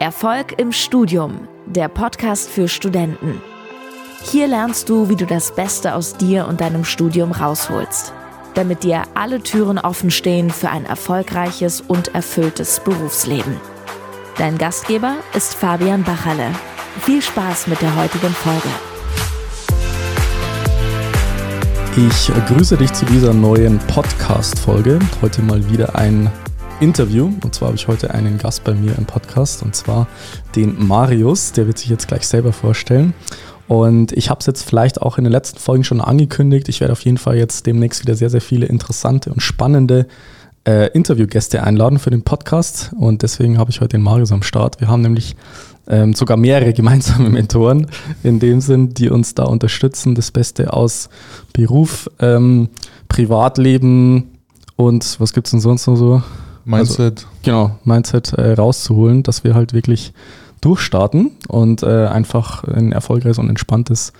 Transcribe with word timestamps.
Erfolg 0.00 0.54
im 0.60 0.70
Studium, 0.70 1.48
der 1.66 1.88
Podcast 1.88 2.48
für 2.48 2.68
Studenten. 2.68 3.42
Hier 4.22 4.46
lernst 4.46 4.88
du, 4.88 5.08
wie 5.08 5.16
du 5.16 5.26
das 5.26 5.52
Beste 5.56 5.96
aus 5.96 6.16
dir 6.16 6.46
und 6.46 6.60
deinem 6.60 6.84
Studium 6.84 7.32
rausholst, 7.32 8.12
damit 8.54 8.84
dir 8.84 9.02
alle 9.14 9.42
Türen 9.42 9.76
offen 9.76 10.12
stehen 10.12 10.50
für 10.50 10.70
ein 10.70 10.84
erfolgreiches 10.84 11.80
und 11.80 12.14
erfülltes 12.14 12.78
Berufsleben. 12.78 13.56
Dein 14.36 14.56
Gastgeber 14.56 15.16
ist 15.34 15.56
Fabian 15.56 16.04
Bachalle. 16.04 16.52
Viel 17.00 17.20
Spaß 17.20 17.66
mit 17.66 17.82
der 17.82 17.96
heutigen 17.96 18.30
Folge. 18.30 18.68
Ich 21.96 22.30
grüße 22.46 22.76
dich 22.76 22.92
zu 22.92 23.04
dieser 23.04 23.34
neuen 23.34 23.80
Podcast-Folge. 23.88 25.00
Heute 25.22 25.42
mal 25.42 25.68
wieder 25.68 25.96
ein 25.96 26.30
Interview. 26.80 27.32
Und 27.42 27.54
zwar 27.54 27.68
habe 27.68 27.76
ich 27.76 27.88
heute 27.88 28.14
einen 28.14 28.38
Gast 28.38 28.64
bei 28.64 28.74
mir 28.74 28.96
im 28.96 29.04
Podcast 29.04 29.62
und 29.62 29.74
zwar 29.74 30.06
den 30.54 30.86
Marius. 30.86 31.52
Der 31.52 31.66
wird 31.66 31.78
sich 31.78 31.88
jetzt 31.88 32.08
gleich 32.08 32.26
selber 32.26 32.52
vorstellen. 32.52 33.14
Und 33.66 34.12
ich 34.12 34.30
habe 34.30 34.40
es 34.40 34.46
jetzt 34.46 34.62
vielleicht 34.62 35.02
auch 35.02 35.18
in 35.18 35.24
den 35.24 35.32
letzten 35.32 35.58
Folgen 35.58 35.84
schon 35.84 36.00
angekündigt. 36.00 36.68
Ich 36.68 36.80
werde 36.80 36.92
auf 36.92 37.02
jeden 37.02 37.18
Fall 37.18 37.36
jetzt 37.36 37.66
demnächst 37.66 38.02
wieder 38.02 38.14
sehr, 38.14 38.30
sehr 38.30 38.40
viele 38.40 38.66
interessante 38.66 39.30
und 39.30 39.42
spannende 39.42 40.06
äh, 40.66 40.90
Interviewgäste 40.92 41.62
einladen 41.62 41.98
für 41.98 42.10
den 42.10 42.22
Podcast. 42.22 42.92
Und 42.98 43.22
deswegen 43.22 43.58
habe 43.58 43.70
ich 43.70 43.80
heute 43.80 43.96
den 43.96 44.02
Marius 44.02 44.32
am 44.32 44.42
Start. 44.42 44.80
Wir 44.80 44.88
haben 44.88 45.02
nämlich 45.02 45.36
ähm, 45.88 46.14
sogar 46.14 46.36
mehrere 46.36 46.72
gemeinsame 46.72 47.28
Mentoren 47.28 47.88
in 48.22 48.38
dem 48.38 48.60
Sinn, 48.60 48.94
die 48.94 49.10
uns 49.10 49.34
da 49.34 49.44
unterstützen, 49.44 50.14
das 50.14 50.30
Beste 50.30 50.72
aus 50.72 51.08
Beruf, 51.52 52.08
ähm, 52.20 52.68
Privatleben 53.08 54.30
und 54.76 55.18
was 55.18 55.32
gibt 55.32 55.48
es 55.48 55.50
denn 55.50 55.60
sonst 55.60 55.88
noch 55.88 55.96
so? 55.96 56.22
Mindset. 56.68 57.20
Also, 57.20 57.28
genau, 57.42 57.78
Mindset 57.84 58.34
äh, 58.34 58.52
rauszuholen, 58.52 59.22
dass 59.22 59.42
wir 59.42 59.54
halt 59.54 59.72
wirklich 59.72 60.12
durchstarten 60.60 61.30
und 61.48 61.82
äh, 61.82 62.06
einfach 62.06 62.64
ein 62.64 62.92
erfolgreiches 62.92 63.38
und 63.38 63.48
entspanntes 63.48 64.12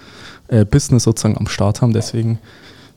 äh, 0.49 0.65
Business 0.65 1.03
sozusagen 1.03 1.37
am 1.37 1.47
Start 1.47 1.83
haben. 1.83 1.93
Deswegen, 1.93 2.39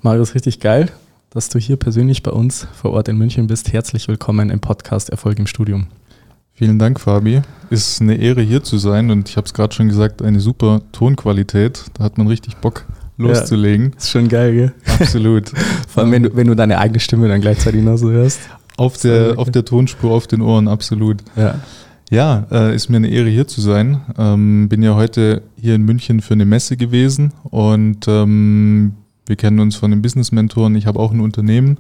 Marius, 0.02 0.36
richtig 0.36 0.62
geil, 0.62 0.90
dass 1.32 1.50
du 1.50 1.60
hier 1.60 1.76
persönlich 1.76 2.24
bei 2.24 2.32
uns 2.32 2.66
vor 2.74 2.92
Ort 2.92 3.10
in 3.10 3.18
München 3.18 3.48
bist. 3.48 3.74
Herzlich 3.74 4.08
willkommen 4.08 4.50
im 4.50 4.62
Podcast 4.62 5.10
Erfolg 5.10 5.38
im 5.38 5.48
Studium. 5.48 5.88
Vielen 6.54 6.80
Dank, 6.80 7.02
Fabi. 7.02 7.42
Ist 7.70 8.02
eine 8.02 8.16
Ehre 8.16 8.42
hier 8.42 8.64
zu 8.64 8.78
sein 8.78 9.12
und 9.12 9.28
ich 9.28 9.36
habe 9.36 9.48
es 9.48 9.54
gerade 9.54 9.74
schon 9.76 9.90
gesagt, 9.90 10.22
eine 10.22 10.40
super 10.40 10.82
Tonqualität. 10.94 11.86
Da 11.96 12.06
hat 12.06 12.18
man 12.18 12.28
richtig 12.28 12.56
Bock 12.58 12.86
loszulegen. 13.18 13.92
Ja, 13.92 13.98
ist 13.98 14.10
schon 14.12 14.28
geil, 14.28 14.54
gell? 14.54 14.74
Absolut. 15.00 15.50
Vor 15.88 16.04
allem, 16.04 16.12
wenn 16.12 16.24
du, 16.24 16.36
wenn 16.36 16.48
du 16.48 16.56
deine 16.56 16.78
eigene 16.78 17.00
Stimme 17.00 17.28
dann 17.28 17.42
gleichzeitig 17.42 17.82
noch 17.82 17.98
so 17.98 18.12
hörst. 18.12 18.40
Auf 18.78 18.98
der, 18.98 19.38
auf 19.38 19.52
der 19.52 19.66
Tonspur, 19.66 20.12
auf 20.12 20.28
den 20.28 20.42
Ohren, 20.42 20.68
absolut. 20.68 21.18
Ja. 21.36 21.60
Ja, 22.12 22.46
äh, 22.52 22.76
ist 22.76 22.90
mir 22.90 22.98
eine 22.98 23.08
Ehre 23.08 23.30
hier 23.30 23.48
zu 23.48 23.62
sein. 23.62 24.02
Ähm, 24.18 24.68
bin 24.68 24.84
ja 24.84 24.96
heute 24.96 25.44
hier 25.56 25.76
in 25.76 25.84
München 25.84 26.20
für 26.20 26.34
eine 26.34 26.44
Messe 26.46 26.76
gewesen 26.76 27.32
und 27.44 28.06
ähm, 28.10 28.96
wir 29.26 29.38
kennen 29.38 29.62
uns 29.62 29.78
von 29.78 29.92
den 29.92 30.02
Business-Mentoren. 30.02 30.76
Ich 30.76 30.88
habe 30.88 31.00
auch 31.00 31.14
ein 31.14 31.22
Unternehmen. 31.22 31.78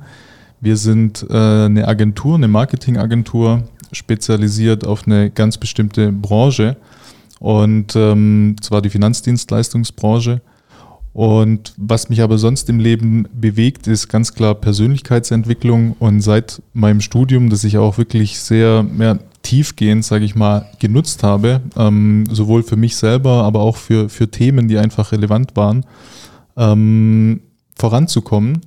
Wir 0.62 0.78
sind 0.78 1.26
äh, 1.30 1.66
eine 1.66 1.86
Agentur, 1.86 2.36
eine 2.36 2.48
Marketingagentur, 2.48 3.64
spezialisiert 3.92 4.88
auf 4.88 5.06
eine 5.06 5.32
ganz 5.32 5.58
bestimmte 5.58 6.14
Branche 6.14 6.78
und 7.40 7.94
ähm, 7.98 8.56
zwar 8.62 8.82
die 8.82 8.90
Finanzdienstleistungsbranche. 8.90 10.40
Und 11.14 11.74
was 11.78 12.10
mich 12.10 12.22
aber 12.22 12.38
sonst 12.38 12.70
im 12.70 12.80
Leben 12.80 13.28
bewegt, 13.34 13.88
ist 13.88 14.08
ganz 14.08 14.34
klar 14.34 14.56
Persönlichkeitsentwicklung. 14.56 15.96
Und 16.00 16.22
seit 16.22 16.62
meinem 16.74 17.02
Studium, 17.02 17.50
das 17.50 17.64
ich 17.64 17.78
auch 17.78 17.98
wirklich 17.98 18.40
sehr 18.40 18.84
mehr 18.84 19.20
tiefgehend, 19.42 20.06
sage 20.06 20.24
ich 20.24 20.36
mal, 20.36 20.68
genutzt 20.80 21.24
habe, 21.24 21.62
ähm, 21.76 22.26
sowohl 22.30 22.64
für 22.64 22.78
mich 22.78 22.96
selber, 22.96 23.44
aber 23.44 23.60
auch 23.60 23.76
für, 23.76 24.08
für 24.08 24.30
Themen, 24.30 24.68
die 24.68 24.78
einfach 24.78 25.12
relevant 25.12 25.56
waren, 25.56 25.86
ähm, 26.56 27.42
voranzukommen 27.76 28.62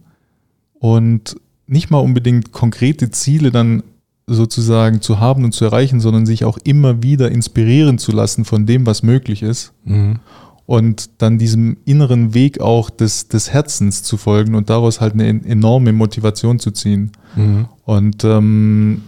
und 0.74 1.36
nicht 1.67 1.91
mal 1.91 1.98
unbedingt 1.98 2.52
konkrete 2.52 3.11
Ziele 3.11 3.52
dann 3.52 3.85
sozusagen 4.27 5.01
zu 5.01 5.20
haben 5.20 5.45
und 5.45 5.52
zu 5.52 5.64
erreichen, 5.64 6.01
sondern 6.01 6.27
sich 6.27 6.45
auch 6.45 6.58
immer 6.64 7.02
wieder 7.02 7.30
inspirieren 7.30 7.98
zu 7.98 8.13
lassen 8.13 8.45
von 8.45 8.67
dem, 8.67 8.85
was 8.85 9.02
möglich 9.02 9.42
ist. 9.42 9.73
Mhm 9.85 10.18
und 10.67 11.11
dann 11.19 11.39
diesem 11.39 11.77
inneren 11.85 12.33
Weg 12.33 12.61
auch 12.61 12.89
des, 12.91 13.29
des 13.29 13.52
Herzens 13.52 14.02
zu 14.02 14.17
folgen 14.17 14.55
und 14.55 14.70
daraus 14.70 15.01
halt 15.01 15.14
eine 15.14 15.29
enorme 15.29 15.92
Motivation 15.92 16.58
zu 16.58 16.70
ziehen. 16.70 17.13
Mhm. 17.36 17.67
Und 17.85 18.25
ähm, 18.25 19.03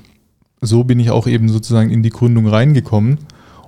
so 0.60 0.84
bin 0.84 1.00
ich 1.00 1.10
auch 1.10 1.26
eben 1.26 1.48
sozusagen 1.48 1.90
in 1.90 2.02
die 2.02 2.10
Gründung 2.10 2.46
reingekommen. 2.46 3.18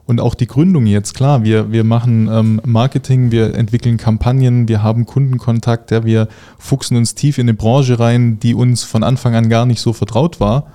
Und 0.04 0.20
auch 0.20 0.34
die 0.34 0.46
Gründung 0.46 0.86
jetzt, 0.86 1.12
klar, 1.14 1.44
wir, 1.44 1.70
wir 1.70 1.84
machen 1.84 2.28
ähm, 2.32 2.62
Marketing, 2.64 3.30
wir 3.30 3.54
entwickeln 3.54 3.98
Kampagnen, 3.98 4.66
wir 4.66 4.82
haben 4.82 5.04
Kundenkontakt, 5.04 5.90
ja, 5.90 6.02
wir 6.02 6.28
fuchsen 6.58 6.96
uns 6.96 7.14
tief 7.14 7.36
in 7.36 7.44
eine 7.44 7.52
Branche 7.52 7.98
rein, 8.00 8.40
die 8.40 8.54
uns 8.54 8.84
von 8.84 9.02
Anfang 9.02 9.34
an 9.34 9.50
gar 9.50 9.66
nicht 9.66 9.80
so 9.80 9.92
vertraut 9.92 10.40
war. 10.40 10.72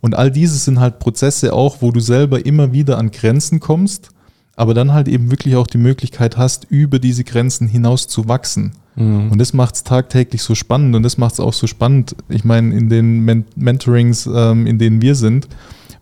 Und 0.00 0.14
all 0.14 0.30
dieses 0.30 0.64
sind 0.64 0.80
halt 0.80 0.98
Prozesse 0.98 1.52
auch, 1.52 1.82
wo 1.82 1.90
du 1.90 2.00
selber 2.00 2.46
immer 2.46 2.72
wieder 2.72 2.96
an 2.96 3.10
Grenzen 3.10 3.60
kommst 3.60 4.12
aber 4.60 4.74
dann 4.74 4.92
halt 4.92 5.08
eben 5.08 5.30
wirklich 5.30 5.56
auch 5.56 5.66
die 5.66 5.78
Möglichkeit 5.78 6.36
hast, 6.36 6.66
über 6.68 6.98
diese 6.98 7.24
Grenzen 7.24 7.66
hinaus 7.66 8.08
zu 8.08 8.28
wachsen. 8.28 8.72
Mhm. 8.94 9.30
Und 9.30 9.38
das 9.38 9.54
macht 9.54 9.76
es 9.76 9.84
tagtäglich 9.84 10.42
so 10.42 10.54
spannend 10.54 10.94
und 10.94 11.02
das 11.02 11.16
macht 11.16 11.32
es 11.32 11.40
auch 11.40 11.54
so 11.54 11.66
spannend. 11.66 12.14
Ich 12.28 12.44
meine, 12.44 12.76
in 12.76 12.90
den 12.90 13.20
Men 13.20 13.46
Mentorings, 13.56 14.28
ähm, 14.30 14.66
in 14.66 14.78
denen 14.78 15.00
wir 15.00 15.14
sind, 15.14 15.48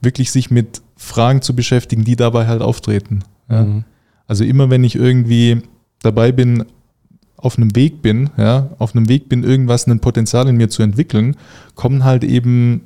wirklich 0.01 0.33
sich 0.33 0.51
mit 0.51 0.83
Fragen 0.97 1.41
zu 1.41 1.55
beschäftigen, 1.55 2.03
die 2.03 2.17
dabei 2.17 2.49
halt 2.49 2.61
auftreten. 2.61 3.21
Ja? 3.49 3.63
Mhm. 3.63 3.85
Also 4.27 4.43
immer 4.43 4.71
wenn 4.71 4.83
ich 4.83 4.97
irgendwie 4.97 5.63
dabei 6.03 6.33
bin, 6.33 6.65
auf 7.37 7.59
einem 7.59 7.77
Weg 7.77 8.03
bin, 8.03 8.31
ja, 8.37 8.71
auf 8.81 8.93
einem 8.93 9.09
Weg 9.09 9.29
bin, 9.29 9.45
irgendwas, 9.45 9.87
ein 9.87 10.01
Potenzial 10.01 10.49
in 10.49 10.57
mir 10.57 10.69
zu 10.69 10.83
entwickeln, 10.83 11.37
kommen 11.77 12.03
halt 12.03 12.25
eben 12.25 12.81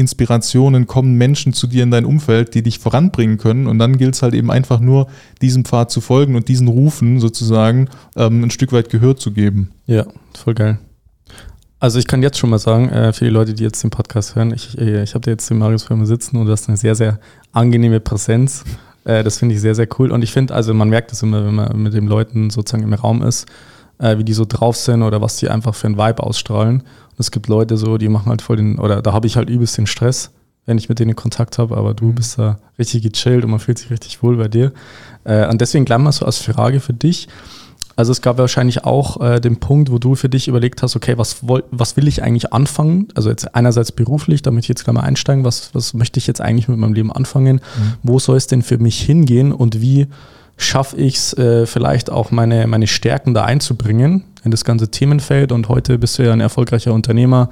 Inspirationen, 0.00 0.86
kommen 0.86 1.14
Menschen 1.14 1.52
zu 1.52 1.66
dir 1.66 1.84
in 1.84 1.90
dein 1.90 2.04
Umfeld, 2.04 2.54
die 2.54 2.62
dich 2.62 2.78
voranbringen 2.78 3.38
können. 3.38 3.66
Und 3.66 3.78
dann 3.78 3.98
gilt 3.98 4.14
es 4.14 4.22
halt 4.22 4.34
eben 4.34 4.50
einfach 4.50 4.80
nur, 4.80 5.06
diesem 5.40 5.64
Pfad 5.64 5.90
zu 5.90 6.00
folgen 6.00 6.34
und 6.34 6.48
diesen 6.48 6.66
Rufen 6.66 7.20
sozusagen 7.20 7.88
ähm, 8.16 8.42
ein 8.42 8.50
Stück 8.50 8.72
weit 8.72 8.90
Gehör 8.90 9.16
zu 9.16 9.30
geben. 9.30 9.70
Ja, 9.86 10.06
voll 10.36 10.54
geil. 10.54 10.78
Also 11.78 11.98
ich 11.98 12.06
kann 12.06 12.22
jetzt 12.22 12.38
schon 12.38 12.50
mal 12.50 12.58
sagen, 12.58 12.90
äh, 12.90 13.12
für 13.12 13.24
die 13.24 13.30
Leute, 13.30 13.54
die 13.54 13.62
jetzt 13.62 13.82
den 13.82 13.90
Podcast 13.90 14.36
hören, 14.36 14.52
ich, 14.52 14.76
äh, 14.78 15.02
ich 15.02 15.14
habe 15.14 15.20
da 15.20 15.30
jetzt 15.30 15.48
den 15.48 15.58
Marius 15.58 15.84
Firma 15.84 16.04
sitzen 16.04 16.36
und 16.36 16.46
du 16.46 16.52
hast 16.52 16.68
eine 16.68 16.76
sehr, 16.76 16.94
sehr 16.94 17.20
angenehme 17.52 18.00
Präsenz. 18.00 18.64
Äh, 19.04 19.24
das 19.24 19.38
finde 19.38 19.54
ich 19.54 19.60
sehr, 19.60 19.74
sehr 19.74 19.88
cool. 19.98 20.10
Und 20.12 20.22
ich 20.22 20.32
finde, 20.32 20.54
also 20.54 20.74
man 20.74 20.90
merkt 20.90 21.10
es 21.12 21.22
immer, 21.22 21.44
wenn 21.44 21.54
man 21.54 21.82
mit 21.82 21.94
den 21.94 22.06
Leuten 22.06 22.50
sozusagen 22.50 22.82
im 22.82 22.92
Raum 22.92 23.22
ist, 23.22 23.46
äh, 23.98 24.18
wie 24.18 24.24
die 24.24 24.34
so 24.34 24.44
drauf 24.46 24.76
sind 24.76 25.02
oder 25.02 25.22
was 25.22 25.36
die 25.36 25.48
einfach 25.48 25.74
für 25.74 25.86
ein 25.86 25.96
Vibe 25.96 26.22
ausstrahlen. 26.22 26.82
Es 27.20 27.30
gibt 27.30 27.48
Leute 27.48 27.76
so, 27.76 27.98
die 27.98 28.08
machen 28.08 28.30
halt 28.30 28.42
voll 28.42 28.56
den, 28.56 28.78
oder 28.78 29.02
da 29.02 29.12
habe 29.12 29.26
ich 29.26 29.36
halt 29.36 29.50
übelst 29.50 29.78
den 29.78 29.86
Stress, 29.86 30.32
wenn 30.66 30.78
ich 30.78 30.88
mit 30.88 30.98
denen 30.98 31.14
Kontakt 31.14 31.58
habe, 31.58 31.76
aber 31.76 31.94
du 31.94 32.06
mhm. 32.06 32.14
bist 32.16 32.38
da 32.38 32.58
richtig 32.78 33.02
gechillt 33.02 33.44
und 33.44 33.50
man 33.50 33.60
fühlt 33.60 33.78
sich 33.78 33.90
richtig 33.90 34.22
wohl 34.22 34.36
bei 34.36 34.48
dir. 34.48 34.72
Äh, 35.24 35.46
und 35.48 35.60
deswegen 35.60 35.84
gleich 35.84 35.98
mal 35.98 36.12
so 36.12 36.26
als 36.26 36.38
Frage 36.38 36.80
für 36.80 36.94
dich. 36.94 37.28
Also 37.96 38.12
es 38.12 38.22
gab 38.22 38.38
wahrscheinlich 38.38 38.84
auch 38.84 39.20
äh, 39.20 39.40
den 39.40 39.60
Punkt, 39.60 39.92
wo 39.92 39.98
du 39.98 40.14
für 40.14 40.30
dich 40.30 40.48
überlegt 40.48 40.82
hast, 40.82 40.96
okay, 40.96 41.18
was, 41.18 41.46
woll, 41.46 41.64
was 41.70 41.98
will 41.98 42.08
ich 42.08 42.22
eigentlich 42.22 42.52
anfangen? 42.52 43.08
Also 43.14 43.28
jetzt 43.28 43.54
einerseits 43.54 43.92
beruflich, 43.92 44.40
damit 44.40 44.64
ich 44.64 44.68
jetzt 44.68 44.84
gleich 44.84 44.94
mal 44.94 45.02
einsteigen, 45.02 45.44
was, 45.44 45.74
was 45.74 45.92
möchte 45.92 46.18
ich 46.18 46.26
jetzt 46.26 46.40
eigentlich 46.40 46.68
mit 46.68 46.78
meinem 46.78 46.94
Leben 46.94 47.12
anfangen? 47.12 47.56
Mhm. 47.56 47.92
Wo 48.02 48.18
soll 48.18 48.38
es 48.38 48.46
denn 48.46 48.62
für 48.62 48.78
mich 48.78 49.00
hingehen 49.00 49.52
und 49.52 49.82
wie 49.82 50.06
schaffe 50.56 50.96
ich 50.96 51.16
es 51.16 51.34
äh, 51.34 51.66
vielleicht 51.66 52.10
auch 52.10 52.30
meine, 52.30 52.66
meine 52.66 52.86
Stärken 52.86 53.34
da 53.34 53.44
einzubringen 53.44 54.24
in 54.44 54.50
das 54.50 54.64
ganze 54.64 54.90
Themenfeld. 54.90 55.52
Und 55.52 55.68
heute 55.68 55.98
bist 55.98 56.18
du 56.18 56.24
ja 56.24 56.32
ein 56.32 56.40
erfolgreicher 56.40 56.92
Unternehmer, 56.92 57.50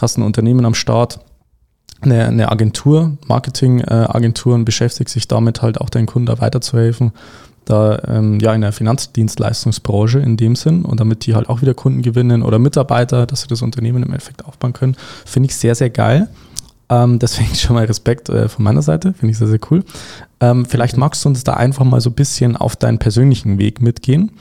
hast 0.00 0.18
ein 0.18 0.22
Unternehmen 0.22 0.64
am 0.64 0.74
Start, 0.74 1.20
eine, 2.00 2.26
eine 2.26 2.52
Agentur, 2.52 3.16
Marketingagentur 3.26 4.52
äh, 4.52 4.54
und 4.56 4.64
beschäftigst 4.64 5.14
sich 5.14 5.28
damit 5.28 5.62
halt 5.62 5.80
auch 5.80 5.90
deinen 5.90 6.06
Kunden 6.06 6.26
da 6.26 6.40
weiterzuhelfen. 6.40 7.12
Da 7.64 7.98
ähm, 8.06 8.40
ja 8.40 8.52
in 8.52 8.60
der 8.60 8.72
Finanzdienstleistungsbranche 8.72 10.18
in 10.18 10.36
dem 10.36 10.54
Sinn 10.54 10.84
und 10.84 11.00
damit 11.00 11.24
die 11.24 11.34
halt 11.34 11.48
auch 11.48 11.62
wieder 11.62 11.72
Kunden 11.72 12.02
gewinnen 12.02 12.42
oder 12.42 12.58
Mitarbeiter, 12.58 13.24
dass 13.26 13.42
sie 13.42 13.48
das 13.48 13.62
Unternehmen 13.62 14.02
im 14.02 14.10
Endeffekt 14.10 14.44
aufbauen 14.44 14.74
können, 14.74 14.96
finde 15.24 15.48
ich 15.48 15.56
sehr, 15.56 15.74
sehr 15.74 15.88
geil. 15.88 16.28
Ähm, 16.88 17.18
deswegen 17.20 17.54
schon 17.54 17.74
mal 17.74 17.84
Respekt 17.84 18.28
äh, 18.28 18.48
von 18.48 18.64
meiner 18.64 18.82
Seite, 18.82 19.14
finde 19.14 19.32
ich 19.32 19.38
sehr, 19.38 19.48
sehr 19.48 19.60
cool. 19.70 19.84
Ähm, 20.40 20.66
vielleicht 20.66 20.96
magst 20.96 21.24
du 21.24 21.28
uns 21.30 21.44
da 21.44 21.54
einfach 21.54 21.84
mal 21.84 22.00
so 22.00 22.10
ein 22.10 22.14
bisschen 22.14 22.56
auf 22.56 22.76
deinen 22.76 22.98
persönlichen 22.98 23.58
Weg 23.58 23.80
mitgehen, 23.80 24.32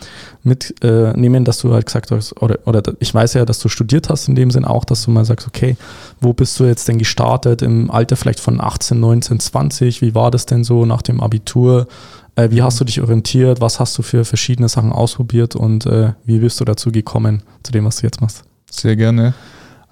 mitnehmen, 0.43 1.43
äh, 1.43 1.45
dass 1.45 1.59
du 1.59 1.73
halt 1.73 1.85
gesagt 1.85 2.11
hast, 2.11 2.41
oder, 2.41 2.59
oder 2.65 2.81
ich 2.99 3.13
weiß 3.13 3.35
ja, 3.35 3.45
dass 3.45 3.59
du 3.59 3.69
studiert 3.69 4.09
hast 4.09 4.27
in 4.27 4.35
dem 4.35 4.51
Sinn 4.51 4.65
auch, 4.65 4.85
dass 4.85 5.03
du 5.03 5.11
mal 5.11 5.23
sagst, 5.23 5.47
okay, 5.47 5.77
wo 6.19 6.33
bist 6.33 6.59
du 6.59 6.65
jetzt 6.65 6.87
denn 6.87 6.97
gestartet 6.97 7.61
im 7.61 7.89
Alter 7.89 8.15
vielleicht 8.17 8.39
von 8.39 8.59
18, 8.59 8.99
19, 8.99 9.39
20? 9.39 10.01
Wie 10.01 10.15
war 10.15 10.31
das 10.31 10.45
denn 10.45 10.63
so 10.63 10.85
nach 10.85 11.01
dem 11.01 11.21
Abitur? 11.21 11.87
Äh, 12.35 12.49
wie 12.51 12.61
hast 12.61 12.79
du 12.79 12.85
dich 12.85 12.99
orientiert? 12.99 13.61
Was 13.61 13.79
hast 13.79 13.97
du 13.97 14.01
für 14.01 14.25
verschiedene 14.25 14.67
Sachen 14.67 14.91
ausprobiert 14.91 15.55
und 15.55 15.85
äh, 15.85 16.13
wie 16.25 16.39
bist 16.39 16.59
du 16.59 16.65
dazu 16.65 16.91
gekommen, 16.91 17.43
zu 17.61 17.71
dem, 17.71 17.85
was 17.85 17.97
du 17.97 18.07
jetzt 18.07 18.19
machst? 18.19 18.43
Sehr 18.69 18.95
gerne. 18.95 19.33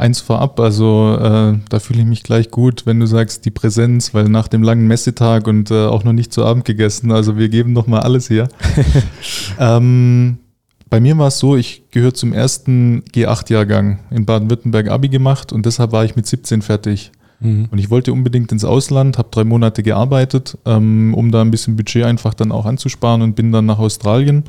Eins 0.02 0.20
vorab, 0.20 0.60
also 0.60 1.18
äh, 1.18 1.58
da 1.70 1.80
fühle 1.80 2.02
ich 2.02 2.06
mich 2.06 2.24
gleich 2.24 2.52
gut, 2.52 2.86
wenn 2.86 3.00
du 3.00 3.06
sagst 3.06 3.46
die 3.46 3.52
Präsenz, 3.52 4.14
weil 4.14 4.26
nach 4.26 4.48
dem 4.48 4.64
langen 4.64 4.88
Messetag 4.88 5.48
und 5.48 5.72
äh, 5.72 5.86
auch 5.86 6.04
noch 6.04 6.14
nicht 6.14 6.34
zu 6.34 6.44
Abend 6.44 6.66
gegessen, 6.66 7.12
also 7.12 7.38
wir 7.38 7.50
geben 7.50 7.74
noch 7.74 7.88
mal 7.88 8.00
alles 8.00 8.28
hier. 8.28 8.50
ähm, 9.60 10.40
bei 10.90 11.00
mir 11.00 11.18
war 11.18 11.28
es 11.28 11.40
so, 11.40 11.56
ich 11.56 11.84
gehöre 11.92 12.14
zum 12.14 12.34
ersten 12.34 13.04
G8-Jahrgang 13.14 14.00
in 14.10 14.26
Baden-Württemberg 14.26 14.90
Abi 14.90 15.08
gemacht 15.08 15.54
und 15.54 15.66
deshalb 15.66 15.94
war 15.94 16.04
ich 16.04 16.18
mit 16.18 16.26
17 16.26 16.62
fertig. 16.62 17.12
Mhm. 17.40 17.70
Und 17.72 17.78
ich 17.78 17.90
wollte 17.90 18.12
unbedingt 18.12 18.52
ins 18.52 18.66
Ausland, 18.66 19.18
habe 19.18 19.30
drei 19.32 19.44
Monate 19.44 19.84
gearbeitet, 19.84 20.58
ähm, 20.66 21.14
um 21.14 21.32
da 21.32 21.42
ein 21.42 21.52
bisschen 21.52 21.78
Budget 21.78 22.04
einfach 22.04 22.34
dann 22.34 22.52
auch 22.52 22.66
anzusparen 22.66 23.22
und 23.22 23.36
bin 23.36 23.52
dann 23.52 23.68
nach 23.68 23.80
Australien 23.80 24.44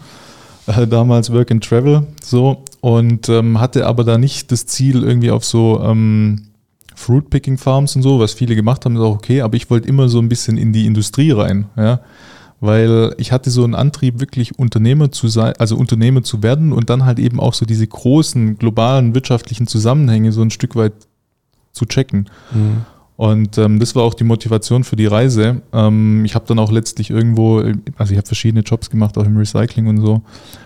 äh, 0.66 0.86
damals 0.86 1.32
Work 1.32 1.50
and 1.50 1.64
Travel 1.64 2.06
so 2.22 2.64
und 2.82 3.28
ähm, 3.28 3.60
hatte 3.60 3.86
aber 3.86 4.02
da 4.02 4.18
nicht 4.18 4.50
das 4.50 4.66
Ziel 4.66 5.04
irgendwie 5.04 5.30
auf 5.30 5.44
so 5.44 5.80
ähm, 5.84 6.48
Fruit 6.96 7.30
Picking 7.30 7.56
Farms 7.56 7.94
und 7.94 8.02
so, 8.02 8.18
was 8.18 8.34
viele 8.34 8.56
gemacht 8.56 8.84
haben, 8.84 8.96
ist 8.96 9.02
auch 9.02 9.14
okay, 9.14 9.40
aber 9.40 9.54
ich 9.56 9.70
wollte 9.70 9.88
immer 9.88 10.08
so 10.08 10.18
ein 10.18 10.28
bisschen 10.28 10.58
in 10.58 10.72
die 10.72 10.84
Industrie 10.84 11.30
rein, 11.30 11.66
ja, 11.76 12.00
weil 12.58 13.14
ich 13.18 13.30
hatte 13.30 13.50
so 13.50 13.62
einen 13.62 13.76
Antrieb, 13.76 14.18
wirklich 14.18 14.58
Unternehmer 14.58 15.12
zu 15.12 15.28
sein, 15.28 15.54
also 15.60 15.76
Unternehmer 15.76 16.24
zu 16.24 16.42
werden 16.42 16.72
und 16.72 16.90
dann 16.90 17.04
halt 17.04 17.20
eben 17.20 17.38
auch 17.38 17.54
so 17.54 17.64
diese 17.64 17.86
großen 17.86 18.58
globalen 18.58 19.14
wirtschaftlichen 19.14 19.68
Zusammenhänge 19.68 20.32
so 20.32 20.42
ein 20.42 20.50
Stück 20.50 20.74
weit 20.74 20.94
zu 21.70 21.86
checken. 21.86 22.28
Mhm. 22.52 22.84
Und 23.16 23.58
ähm, 23.58 23.78
das 23.78 23.94
war 23.94 24.02
auch 24.02 24.14
die 24.14 24.24
Motivation 24.24 24.84
für 24.84 24.96
die 24.96 25.06
Reise. 25.06 25.62
Ähm, 25.72 26.24
ich 26.24 26.34
habe 26.34 26.46
dann 26.46 26.58
auch 26.58 26.72
letztlich 26.72 27.10
irgendwo, 27.10 27.58
also 27.96 28.12
ich 28.12 28.18
habe 28.18 28.26
verschiedene 28.26 28.62
Jobs 28.62 28.90
gemacht, 28.90 29.16
auch 29.18 29.24
im 29.24 29.36
Recycling 29.36 29.86
und 29.86 29.98
so. 29.98 30.22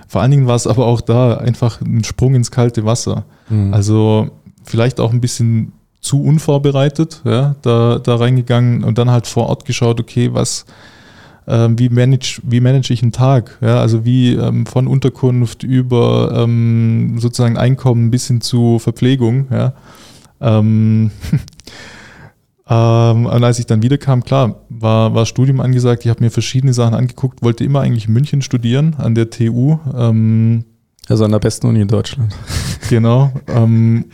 Vor 0.08 0.22
allen 0.22 0.30
Dingen 0.30 0.46
war 0.46 0.54
es 0.54 0.66
aber 0.66 0.86
auch 0.86 1.00
da 1.00 1.36
einfach 1.36 1.80
ein 1.80 2.04
Sprung 2.04 2.34
ins 2.34 2.50
kalte 2.50 2.84
Wasser. 2.84 3.24
Mhm. 3.48 3.74
Also 3.74 4.30
vielleicht 4.64 5.00
auch 5.00 5.12
ein 5.12 5.20
bisschen 5.20 5.72
zu 6.00 6.22
unvorbereitet, 6.22 7.22
ja, 7.24 7.56
da, 7.62 7.98
da 7.98 8.14
reingegangen 8.14 8.84
und 8.84 8.96
dann 8.96 9.10
halt 9.10 9.26
vor 9.26 9.48
Ort 9.48 9.64
geschaut, 9.64 9.98
okay, 9.98 10.32
was, 10.32 10.64
ähm, 11.48 11.78
wie, 11.78 11.88
manage, 11.88 12.40
wie 12.44 12.60
manage 12.60 12.92
ich 12.92 13.02
einen 13.02 13.12
Tag? 13.12 13.58
Ja, 13.60 13.80
also 13.80 14.04
wie 14.04 14.34
ähm, 14.34 14.66
von 14.66 14.86
Unterkunft 14.86 15.64
über 15.64 16.32
ähm, 16.32 17.16
sozusagen 17.18 17.56
Einkommen 17.56 18.10
bis 18.10 18.28
hin 18.28 18.40
zu 18.40 18.78
Verpflegung. 18.78 19.48
Ja. 19.50 19.72
Ähm, 20.40 21.10
Ähm, 22.68 23.26
und 23.26 23.44
als 23.44 23.58
ich 23.58 23.66
dann 23.66 23.82
wiederkam, 23.82 24.24
klar, 24.24 24.62
war, 24.68 25.14
war 25.14 25.26
Studium 25.26 25.60
angesagt. 25.60 26.04
Ich 26.04 26.10
habe 26.10 26.22
mir 26.22 26.30
verschiedene 26.30 26.72
Sachen 26.72 26.94
angeguckt, 26.94 27.42
wollte 27.42 27.64
immer 27.64 27.80
eigentlich 27.80 28.08
in 28.08 28.12
München 28.12 28.42
studieren, 28.42 28.96
an 28.98 29.14
der 29.14 29.30
TU. 29.30 29.78
Ähm, 29.96 30.64
also 31.08 31.24
an 31.24 31.30
der 31.30 31.38
besten 31.38 31.66
Uni 31.68 31.80
in 31.80 31.88
Deutschland. 31.88 32.34
Genau. 32.88 33.32
Ähm, 33.48 34.04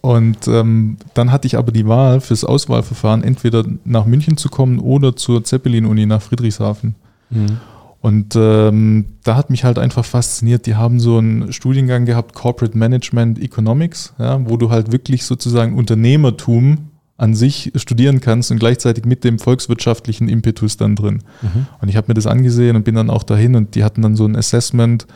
und 0.00 0.48
ähm, 0.48 0.96
dann 1.14 1.30
hatte 1.30 1.46
ich 1.46 1.56
aber 1.56 1.70
die 1.70 1.86
Wahl 1.86 2.20
fürs 2.20 2.44
Auswahlverfahren, 2.44 3.22
entweder 3.22 3.64
nach 3.84 4.04
München 4.04 4.36
zu 4.36 4.48
kommen 4.48 4.80
oder 4.80 5.14
zur 5.14 5.44
Zeppelin-Uni 5.44 6.04
nach 6.04 6.20
Friedrichshafen. 6.20 6.96
Mhm. 7.30 7.58
Und 8.00 8.34
ähm, 8.36 9.06
da 9.22 9.36
hat 9.36 9.48
mich 9.48 9.62
halt 9.62 9.78
einfach 9.78 10.04
fasziniert. 10.04 10.66
Die 10.66 10.74
haben 10.74 10.98
so 10.98 11.18
einen 11.18 11.52
Studiengang 11.52 12.04
gehabt, 12.04 12.34
Corporate 12.34 12.76
Management 12.76 13.38
Economics, 13.38 14.12
ja, 14.18 14.46
wo 14.46 14.56
du 14.56 14.70
halt 14.70 14.90
wirklich 14.92 15.24
sozusagen 15.24 15.78
Unternehmertum 15.78 16.90
an 17.16 17.34
sich 17.34 17.72
studieren 17.76 18.20
kannst 18.20 18.50
und 18.50 18.58
gleichzeitig 18.58 19.04
mit 19.04 19.22
dem 19.22 19.38
volkswirtschaftlichen 19.38 20.28
Impetus 20.28 20.76
dann 20.76 20.96
drin. 20.96 21.22
Mhm. 21.42 21.66
Und 21.80 21.88
ich 21.88 21.96
habe 21.96 22.08
mir 22.08 22.14
das 22.14 22.26
angesehen 22.26 22.74
und 22.74 22.84
bin 22.84 22.96
dann 22.96 23.10
auch 23.10 23.22
dahin 23.22 23.54
und 23.54 23.74
die 23.76 23.84
hatten 23.84 24.02
dann 24.02 24.16
so 24.16 24.24
ein 24.26 24.36
Assessment. 24.36 25.06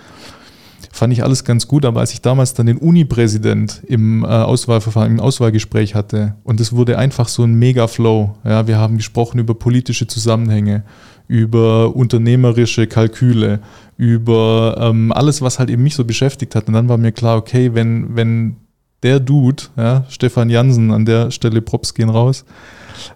Fand 0.92 1.12
ich 1.12 1.22
alles 1.22 1.44
ganz 1.44 1.66
gut, 1.66 1.84
aber 1.84 2.00
als 2.00 2.12
ich 2.12 2.22
damals 2.22 2.54
dann 2.54 2.66
den 2.66 2.78
Uni-Präsident 2.78 3.82
im 3.86 4.24
äh, 4.24 4.28
Auswahlverfahren, 4.28 5.12
im 5.12 5.20
Auswahlgespräch 5.20 5.94
hatte 5.94 6.36
und 6.44 6.60
es 6.60 6.72
wurde 6.72 6.98
einfach 6.98 7.28
so 7.28 7.42
ein 7.42 7.54
Mega-Flow. 7.54 8.36
Ja, 8.44 8.66
wir 8.66 8.78
haben 8.78 8.96
gesprochen 8.96 9.38
über 9.38 9.54
politische 9.54 10.06
Zusammenhänge, 10.06 10.84
über 11.26 11.94
unternehmerische 11.94 12.86
Kalküle, 12.86 13.60
über 13.96 14.76
ähm, 14.80 15.12
alles, 15.12 15.42
was 15.42 15.58
halt 15.58 15.68
eben 15.68 15.82
mich 15.82 15.96
so 15.96 16.04
beschäftigt 16.04 16.54
hat. 16.54 16.68
Und 16.68 16.74
dann 16.74 16.88
war 16.88 16.96
mir 16.96 17.12
klar, 17.12 17.36
okay, 17.36 17.74
wenn, 17.74 18.16
wenn 18.16 18.56
der 19.02 19.20
Dude, 19.20 19.64
ja, 19.76 20.04
Stefan 20.08 20.50
Jansen, 20.50 20.90
an 20.90 21.04
der 21.04 21.30
Stelle 21.30 21.62
Props 21.62 21.94
gehen 21.94 22.08
raus, 22.08 22.44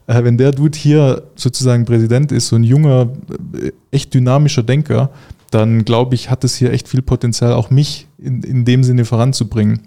äh, 0.07 0.23
wenn 0.23 0.39
der 0.39 0.53
Dude 0.53 0.79
hier 0.79 1.23
sozusagen 1.35 1.85
Präsident 1.85 2.33
ist, 2.33 2.49
so 2.49 2.57
ein 2.57 2.65
junger, 2.65 3.09
äh, 3.55 3.73
echt 3.91 4.15
dynamischer 4.15 4.63
Denker, 4.63 5.11
dann 5.51 5.85
glaube 5.85 6.15
ich, 6.15 6.31
hat 6.31 6.45
es 6.45 6.55
hier 6.55 6.73
echt 6.73 6.89
viel 6.89 7.03
Potenzial, 7.03 7.53
auch 7.53 7.71
mich 7.71 8.07
in, 8.19 8.43
in 8.43 8.65
dem 8.65 8.85
Sinne 8.85 9.05
voranzubringen. 9.05 9.81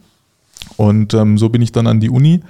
Und 0.77 1.13
ähm, 1.13 1.37
so 1.37 1.49
bin 1.49 1.61
ich 1.61 1.71
dann 1.71 1.87
an 1.87 1.99
die 1.99 2.09
Uni. 2.09 2.41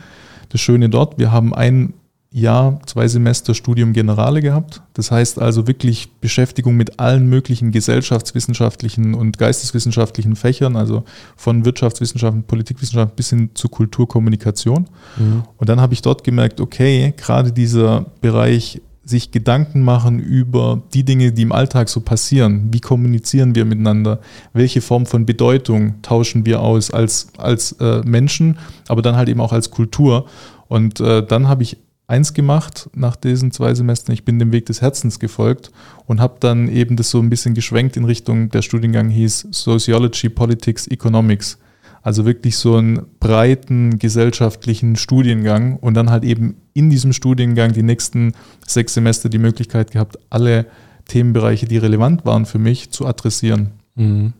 Das 0.50 0.62
Schöne 0.62 0.90
dort, 0.90 1.18
wir 1.18 1.32
haben 1.32 1.54
ein 1.54 1.94
Jahr, 2.36 2.82
zwei 2.86 3.08
Semester 3.08 3.54
Studium 3.54 3.94
Generale 3.94 4.42
gehabt. 4.42 4.82
Das 4.94 5.10
heißt 5.10 5.40
also 5.42 5.68
wirklich 5.68 6.12
Beschäftigung 6.20 6.76
mit 6.76 7.00
allen 7.00 7.28
möglichen 7.28 7.72
gesellschaftswissenschaftlichen 7.72 9.14
und 9.14 9.38
geisteswissenschaftlichen 9.38 10.36
Fächern, 10.36 10.76
also 10.76 11.06
von 11.38 11.64
Wirtschaftswissenschaften, 11.64 12.44
Politikwissenschaften 12.44 13.16
bis 13.16 13.30
hin 13.30 13.52
zu 13.54 13.70
Kulturkommunikation. 13.70 14.88
Mhm. 15.16 15.44
Und 15.56 15.70
dann 15.70 15.80
habe 15.80 15.94
ich 15.94 16.02
dort 16.02 16.26
gemerkt, 16.26 16.60
okay, 16.60 17.14
gerade 17.16 17.54
dieser 17.54 18.08
Bereich 18.20 18.82
sich 19.06 19.32
Gedanken 19.32 19.84
machen 19.84 20.20
über 20.20 20.82
die 20.94 21.06
Dinge, 21.06 21.32
die 21.32 21.44
im 21.44 21.54
Alltag 21.54 21.88
so 21.88 22.02
passieren. 22.02 22.68
Wie 22.72 22.82
kommunizieren 22.82 23.56
wir 23.56 23.64
miteinander? 23.64 24.20
Welche 24.52 24.82
Form 24.82 25.06
von 25.06 25.26
Bedeutung 25.26 26.02
tauschen 26.02 26.46
wir 26.46 26.60
aus 26.60 26.92
als, 26.92 27.30
als 27.38 27.74
äh, 27.74 28.02
Menschen, 28.04 28.58
aber 28.90 29.02
dann 29.02 29.16
halt 29.16 29.30
eben 29.30 29.40
auch 29.40 29.54
als 29.54 29.72
Kultur? 29.72 30.26
Und 30.68 31.00
äh, 31.00 31.26
dann 31.26 31.48
habe 31.48 31.64
ich 31.64 31.78
eins 32.08 32.34
gemacht 32.34 32.90
nach 32.94 33.16
diesen 33.16 33.52
zwei 33.52 33.74
Semestern. 33.74 34.14
Ich 34.14 34.26
bin 34.26 34.40
dem 34.40 34.52
Weg 34.52 34.66
des 34.68 34.82
Herzens 34.82 35.20
gefolgt 35.20 35.72
und 36.06 36.20
habe 36.22 36.36
dann 36.40 36.68
eben 36.68 36.96
das 36.96 37.10
so 37.10 37.20
ein 37.20 37.30
bisschen 37.30 37.54
geschwenkt 37.54 37.98
in 37.98 38.06
Richtung, 38.06 38.50
der 38.50 38.62
Studiengang 38.62 39.10
hieß 39.10 39.48
Sociology, 39.52 40.30
Politics, 40.30 40.88
Economics. 40.88 41.58
Also 42.02 42.26
wirklich 42.26 42.58
so 42.58 42.76
einen 42.76 43.08
breiten 43.20 43.98
gesellschaftlichen 43.98 44.96
Studiengang 44.96 45.78
und 45.78 45.96
dann 45.96 46.12
halt 46.12 46.24
eben 46.24 46.58
in 46.74 46.92
diesem 46.92 47.14
Studiengang 47.14 47.74
die 47.74 47.82
nächsten 47.82 48.34
sechs 48.68 48.94
Semester 48.94 49.28
die 49.28 49.40
Möglichkeit 49.40 49.90
gehabt, 49.90 50.20
alle 50.30 50.68
Themenbereiche, 51.08 51.66
die 51.66 51.78
relevant 51.78 52.24
waren 52.24 52.46
für 52.46 52.60
mich, 52.60 52.92
zu 52.92 53.08
adressieren. 53.08 53.72
Mhm. 53.96 54.34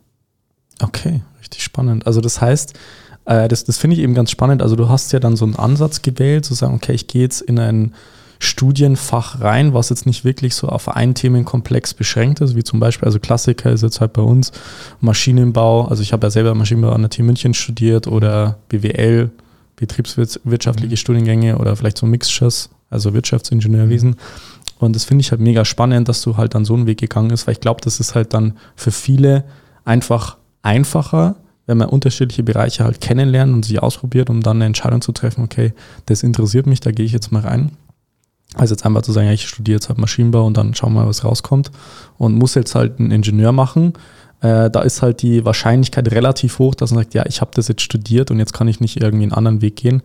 Okay, 0.80 1.22
richtig 1.40 1.64
spannend. 1.64 2.06
Also 2.06 2.22
das 2.22 2.40
heißt, 2.40 2.78
äh, 3.26 3.48
das 3.48 3.64
das 3.64 3.78
finde 3.78 3.96
ich 3.96 4.02
eben 4.02 4.14
ganz 4.14 4.32
spannend. 4.32 4.62
Also 4.62 4.76
du 4.76 4.90
hast 4.90 5.12
ja 5.14 5.20
dann 5.20 5.36
so 5.36 5.46
einen 5.46 5.56
Ansatz 5.56 6.02
gewählt, 6.02 6.46
zu 6.46 6.54
sagen, 6.54 6.76
okay, 6.76 6.94
ich 6.94 7.08
gehe 7.08 7.22
jetzt 7.22 7.42
in 7.42 7.60
ein 7.60 7.94
Studienfach 8.40 9.42
rein, 9.42 9.74
was 9.74 9.90
jetzt 9.90 10.06
nicht 10.06 10.26
wirklich 10.26 10.56
so 10.56 10.68
auf 10.68 10.90
einen 10.90 11.16
Themenkomplex 11.16 11.94
beschränkt 11.94 12.42
ist, 12.42 12.56
wie 12.56 12.64
zum 12.64 12.80
Beispiel, 12.80 13.06
also 13.06 13.20
Klassiker 13.20 13.72
ist 13.72 13.82
jetzt 13.82 14.02
halt 14.02 14.14
bei 14.14 14.22
uns 14.22 14.52
Maschinenbau, 15.00 15.86
also 15.86 16.02
ich 16.02 16.14
habe 16.14 16.28
ja 16.28 16.32
selber 16.32 16.54
Maschinenbau 16.54 16.92
an 16.92 17.02
der 17.02 17.10
TU 17.10 17.24
München 17.24 17.54
studiert 17.54 18.08
oder 18.08 18.58
BWL, 18.70 19.32
betriebswirtschaftliche 19.78 20.94
mhm. 20.94 20.98
Studiengänge 20.98 21.58
oder 21.58 21.76
vielleicht 21.76 21.98
so 21.98 22.06
Mixtures, 22.06 22.70
also 22.90 23.14
Wirtschaftsingenieurwesen. 23.14 24.12
Mhm. 24.12 24.16
Und 24.80 24.96
das 24.96 25.06
finde 25.06 25.22
ich 25.22 25.32
halt 25.32 25.42
mega 25.42 25.64
spannend, 25.64 26.10
dass 26.10 26.22
du 26.22 26.36
halt 26.38 26.54
dann 26.54 26.66
so 26.66 26.74
einen 26.74 26.86
Weg 26.86 27.00
gegangen 27.00 27.30
ist, 27.30 27.48
weil 27.48 27.54
ich 27.54 27.62
glaube, 27.62 27.82
das 27.82 28.00
ist 28.00 28.16
halt 28.16 28.34
dann 28.34 28.58
für 28.76 28.92
viele 28.92 29.46
einfach 29.86 30.38
einfacher, 30.62 31.36
wenn 31.68 31.78
man 31.78 31.90
unterschiedliche 31.90 32.44
Bereiche 32.44 32.84
halt 32.84 33.02
kennenlernt 33.02 33.54
und 33.54 33.66
sich 33.66 33.82
ausprobiert, 33.82 34.30
um 34.30 34.42
dann 34.42 34.58
eine 34.58 34.66
Entscheidung 34.66 35.02
zu 35.02 35.12
treffen, 35.12 35.44
okay, 35.44 35.74
das 36.06 36.24
interessiert 36.24 36.68
mich, 36.68 36.80
da 36.80 36.92
gehe 36.92 37.06
ich 37.06 37.12
jetzt 37.12 37.32
mal 37.32 37.42
rein. 37.42 37.72
Also 38.56 38.74
jetzt 38.74 38.86
einfach 38.86 39.02
zu 39.02 39.12
sagen, 39.12 39.30
ich 39.30 39.48
studiere 39.48 39.78
jetzt 39.78 39.90
halt 39.90 39.98
Maschinenbau 39.98 40.46
und 40.46 40.56
dann 40.56 40.74
schauen 40.74 40.94
wir 40.94 41.02
mal, 41.02 41.08
was 41.08 41.26
rauskommt. 41.26 41.72
Und 42.18 42.36
muss 42.36 42.56
jetzt 42.56 42.76
halt 42.76 43.00
einen 43.00 43.12
Ingenieur 43.12 43.52
machen. 43.52 43.94
Äh, 44.42 44.70
da 44.70 44.82
ist 44.82 45.02
halt 45.02 45.22
die 45.22 45.44
Wahrscheinlichkeit 45.44 46.10
relativ 46.12 46.60
hoch, 46.60 46.76
dass 46.76 46.92
man 46.92 47.04
sagt, 47.04 47.14
ja, 47.16 47.26
ich 47.26 47.42
habe 47.42 47.52
das 47.54 47.68
jetzt 47.68 47.82
studiert 47.82 48.32
und 48.32 48.40
jetzt 48.40 48.54
kann 48.54 48.68
ich 48.68 48.80
nicht 48.80 49.02
irgendwie 49.02 49.24
einen 49.24 49.34
anderen 49.34 49.62
Weg 49.62 49.76
gehen. 49.76 50.04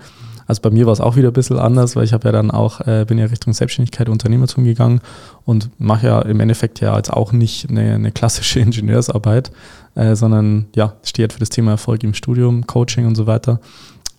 Also 0.51 0.63
bei 0.63 0.71
mir 0.71 0.85
war 0.85 0.93
es 0.93 1.01
auch 1.01 1.15
wieder 1.15 1.29
ein 1.29 1.33
bisschen 1.33 1.61
anders, 1.61 1.95
weil 1.95 2.03
ich 2.03 2.13
habe 2.13 2.27
ja 2.27 2.33
dann 2.33 2.51
auch, 2.51 2.81
äh, 2.81 3.05
bin 3.07 3.19
ja 3.19 3.27
Richtung 3.27 3.53
Selbstständigkeit, 3.53 4.09
Unternehmertum 4.09 4.65
gegangen 4.65 5.01
und 5.45 5.71
mache 5.79 6.09
ja 6.09 6.23
im 6.23 6.41
Endeffekt 6.41 6.81
ja 6.81 6.97
jetzt 6.97 7.13
auch 7.13 7.31
nicht 7.31 7.71
eine, 7.71 7.95
eine 7.95 8.11
klassische 8.11 8.59
Ingenieursarbeit, 8.61 9.53
äh, 9.95 10.17
sondern 10.17 10.67
ja, 10.75 10.97
stehe 11.05 11.23
halt 11.23 11.35
für 11.35 11.39
das 11.39 11.51
Thema 11.51 11.71
Erfolg 11.71 12.03
im 12.03 12.15
Studium, 12.15 12.67
Coaching 12.67 13.07
und 13.07 13.15
so 13.15 13.29
weiter. 13.29 13.61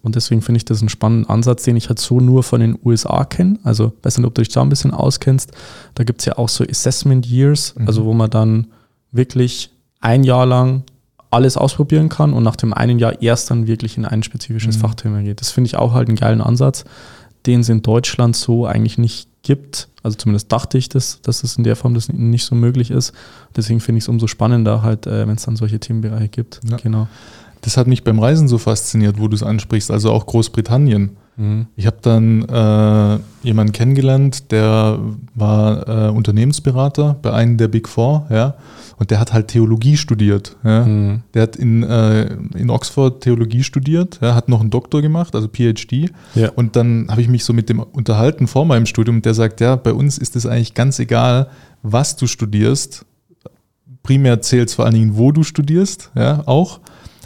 Und 0.03 0.15
deswegen 0.15 0.41
finde 0.41 0.59
ich 0.59 0.63
das 0.63 0.79
einen 0.79 0.87
spannenden 0.87 1.29
Ansatz, 1.29 1.63
den 1.63 1.75
ich 1.75 1.89
halt 1.89 1.99
so 1.99 2.21
nur 2.21 2.43
von 2.43 2.61
den 2.61 2.79
USA 2.81 3.25
kenne. 3.25 3.59
Also, 3.63 3.91
weiß 4.01 4.17
nicht, 4.17 4.25
ob 4.25 4.33
du 4.33 4.41
dich 4.41 4.53
da 4.53 4.61
ein 4.61 4.69
bisschen 4.69 4.91
auskennst. 4.91 5.51
Da 5.95 6.05
gibt 6.05 6.21
es 6.21 6.27
ja 6.27 6.37
auch 6.37 6.47
so 6.47 6.63
Assessment 6.63 7.25
Years, 7.25 7.75
mhm. 7.77 7.87
also 7.87 8.05
wo 8.05 8.13
man 8.13 8.29
dann 8.29 8.67
wirklich 9.11 9.69
ein 9.99 10.23
Jahr 10.23 10.45
lang 10.45 10.83
alles 11.31 11.57
ausprobieren 11.57 12.09
kann 12.09 12.33
und 12.33 12.43
nach 12.43 12.57
dem 12.57 12.73
einen 12.73 12.99
Jahr 12.99 13.21
erst 13.21 13.49
dann 13.49 13.65
wirklich 13.65 13.97
in 13.97 14.05
ein 14.05 14.21
spezifisches 14.21 14.77
mhm. 14.77 14.81
Fachthema 14.81 15.21
geht. 15.21 15.41
Das 15.41 15.49
finde 15.49 15.69
ich 15.69 15.77
auch 15.77 15.93
halt 15.93 16.09
einen 16.09 16.17
geilen 16.17 16.41
Ansatz, 16.41 16.83
den 17.45 17.61
es 17.61 17.69
in 17.69 17.81
Deutschland 17.81 18.35
so 18.35 18.65
eigentlich 18.65 18.97
nicht 18.97 19.29
gibt. 19.41 19.87
Also 20.03 20.17
zumindest 20.17 20.51
dachte 20.51 20.77
ich 20.77 20.89
das, 20.89 21.21
dass 21.21 21.43
es 21.43 21.57
in 21.57 21.63
der 21.63 21.75
Form 21.75 21.93
das 21.93 22.11
nicht 22.11 22.45
so 22.45 22.53
möglich 22.53 22.91
ist. 22.91 23.13
Deswegen 23.55 23.79
finde 23.79 23.99
ich 23.99 24.03
es 24.03 24.07
umso 24.09 24.27
spannender 24.27 24.81
halt, 24.81 25.07
äh, 25.07 25.27
wenn 25.27 25.35
es 25.35 25.43
dann 25.43 25.55
solche 25.55 25.79
Themenbereiche 25.79 26.29
gibt. 26.29 26.59
Ja. 26.69 26.77
Genau. 26.77 27.07
Das 27.61 27.77
hat 27.77 27.87
mich 27.87 28.03
beim 28.03 28.19
Reisen 28.19 28.47
so 28.47 28.57
fasziniert, 28.57 29.19
wo 29.19 29.27
du 29.27 29.35
es 29.35 29.43
ansprichst, 29.43 29.91
also 29.91 30.11
auch 30.11 30.25
Großbritannien. 30.25 31.17
Mhm. 31.37 31.67
Ich 31.75 31.85
habe 31.85 31.97
dann 32.01 32.43
äh, 32.43 33.19
jemanden 33.47 33.71
kennengelernt, 33.71 34.51
der 34.51 34.99
war 35.33 35.87
äh, 35.87 36.09
Unternehmensberater 36.09 37.15
bei 37.21 37.31
einem 37.33 37.57
der 37.57 37.67
Big 37.67 37.87
Four, 37.87 38.27
ja, 38.29 38.55
und 38.97 39.09
der 39.09 39.19
hat 39.19 39.33
halt 39.33 39.47
Theologie 39.47 39.97
studiert. 39.97 40.57
Ja. 40.63 40.85
Mhm. 40.85 41.23
Der 41.33 41.43
hat 41.43 41.55
in, 41.55 41.83
äh, 41.83 42.33
in 42.55 42.69
Oxford 42.69 43.21
Theologie 43.21 43.63
studiert, 43.63 44.19
ja, 44.21 44.35
hat 44.35 44.49
noch 44.49 44.61
einen 44.61 44.69
Doktor 44.69 45.01
gemacht, 45.01 45.35
also 45.35 45.47
PhD. 45.47 46.11
Ja. 46.35 46.49
Und 46.55 46.75
dann 46.75 47.07
habe 47.09 47.21
ich 47.21 47.27
mich 47.27 47.43
so 47.43 47.53
mit 47.53 47.69
dem 47.69 47.79
unterhalten 47.79 48.47
vor 48.47 48.65
meinem 48.65 48.85
Studium 48.85 49.21
der 49.21 49.33
sagt, 49.33 49.61
ja, 49.61 49.75
bei 49.75 49.93
uns 49.93 50.17
ist 50.17 50.35
es 50.35 50.45
eigentlich 50.45 50.73
ganz 50.73 50.99
egal, 50.99 51.47
was 51.81 52.15
du 52.15 52.27
studierst. 52.27 53.05
Primär 54.03 54.41
zählt 54.41 54.69
es 54.69 54.75
vor 54.75 54.85
allen 54.85 54.95
Dingen, 54.95 55.17
wo 55.17 55.31
du 55.31 55.43
studierst, 55.43 56.11
ja, 56.15 56.43
auch 56.45 56.79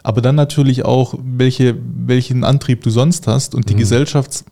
aber 0.06 0.22
dann 0.22 0.36
natürlich 0.36 0.86
auch, 0.86 1.16
welche, 1.24 1.76
welchen 1.82 2.44
Antrieb 2.44 2.84
du 2.84 2.92
sonst 2.92 3.26
hast. 3.26 3.56
Und 3.56 3.70
die 3.70 3.74
mhm. 3.74 3.80
Gesellschaft, 3.80 4.46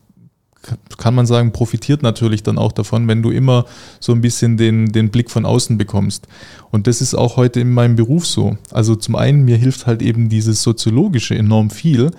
kann 0.97 1.13
man 1.13 1.27
sagen, 1.27 1.51
profitiert 1.51 2.01
natürlich 2.01 2.41
dann 2.41 2.57
auch 2.57 2.71
davon, 2.71 3.07
wenn 3.07 3.21
du 3.21 3.29
immer 3.29 3.65
so 3.99 4.13
ein 4.13 4.21
bisschen 4.21 4.57
den, 4.57 4.91
den 4.91 5.09
Blick 5.09 5.29
von 5.29 5.45
außen 5.45 5.77
bekommst. 5.77 6.27
Und 6.71 6.87
das 6.87 7.01
ist 7.01 7.13
auch 7.13 7.37
heute 7.37 7.59
in 7.59 7.71
meinem 7.71 7.95
Beruf 7.95 8.25
so. 8.25 8.57
Also 8.71 8.95
zum 8.95 9.15
einen, 9.15 9.45
mir 9.45 9.57
hilft 9.57 9.85
halt 9.85 10.01
eben 10.01 10.27
dieses 10.27 10.63
Soziologische 10.63 11.35
enorm 11.35 11.69
viel, 11.69 12.09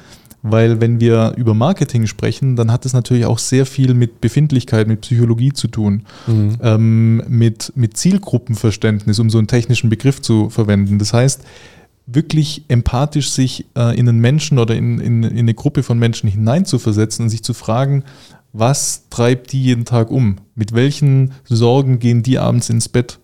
weil 0.42 0.80
wenn 0.80 1.00
wir 1.00 1.32
über 1.36 1.54
Marketing 1.54 2.06
sprechen, 2.06 2.54
dann 2.54 2.70
hat 2.70 2.86
es 2.86 2.92
natürlich 2.92 3.24
auch 3.24 3.38
sehr 3.38 3.66
viel 3.66 3.94
mit 3.94 4.20
Befindlichkeit, 4.20 4.86
mit 4.86 5.00
Psychologie 5.00 5.52
zu 5.52 5.66
tun, 5.66 6.02
mhm. 6.28 6.56
ähm, 6.62 7.22
mit, 7.26 7.72
mit 7.74 7.96
Zielgruppenverständnis, 7.96 9.18
um 9.18 9.28
so 9.28 9.38
einen 9.38 9.48
technischen 9.48 9.90
Begriff 9.90 10.22
zu 10.22 10.50
verwenden. 10.50 10.98
Das 10.98 11.12
heißt, 11.14 11.40
wirklich 12.06 12.64
empathisch 12.68 13.30
sich 13.30 13.66
äh, 13.76 13.98
in 13.98 14.08
einen 14.08 14.20
Menschen 14.20 14.58
oder 14.58 14.74
in, 14.76 14.98
in, 14.98 15.22
in 15.22 15.38
eine 15.38 15.54
Gruppe 15.54 15.82
von 15.82 15.98
Menschen 15.98 16.28
hineinzuversetzen 16.28 17.24
und 17.24 17.30
sich 17.30 17.42
zu 17.42 17.54
fragen, 17.54 18.04
was 18.52 19.08
treibt 19.10 19.52
die 19.52 19.62
jeden 19.62 19.84
Tag 19.84 20.10
um? 20.10 20.36
Mit 20.54 20.72
welchen 20.74 21.32
Sorgen 21.44 21.98
gehen 21.98 22.22
die 22.22 22.38
abends 22.38 22.70
ins 22.70 22.88
Bett? 22.88 23.18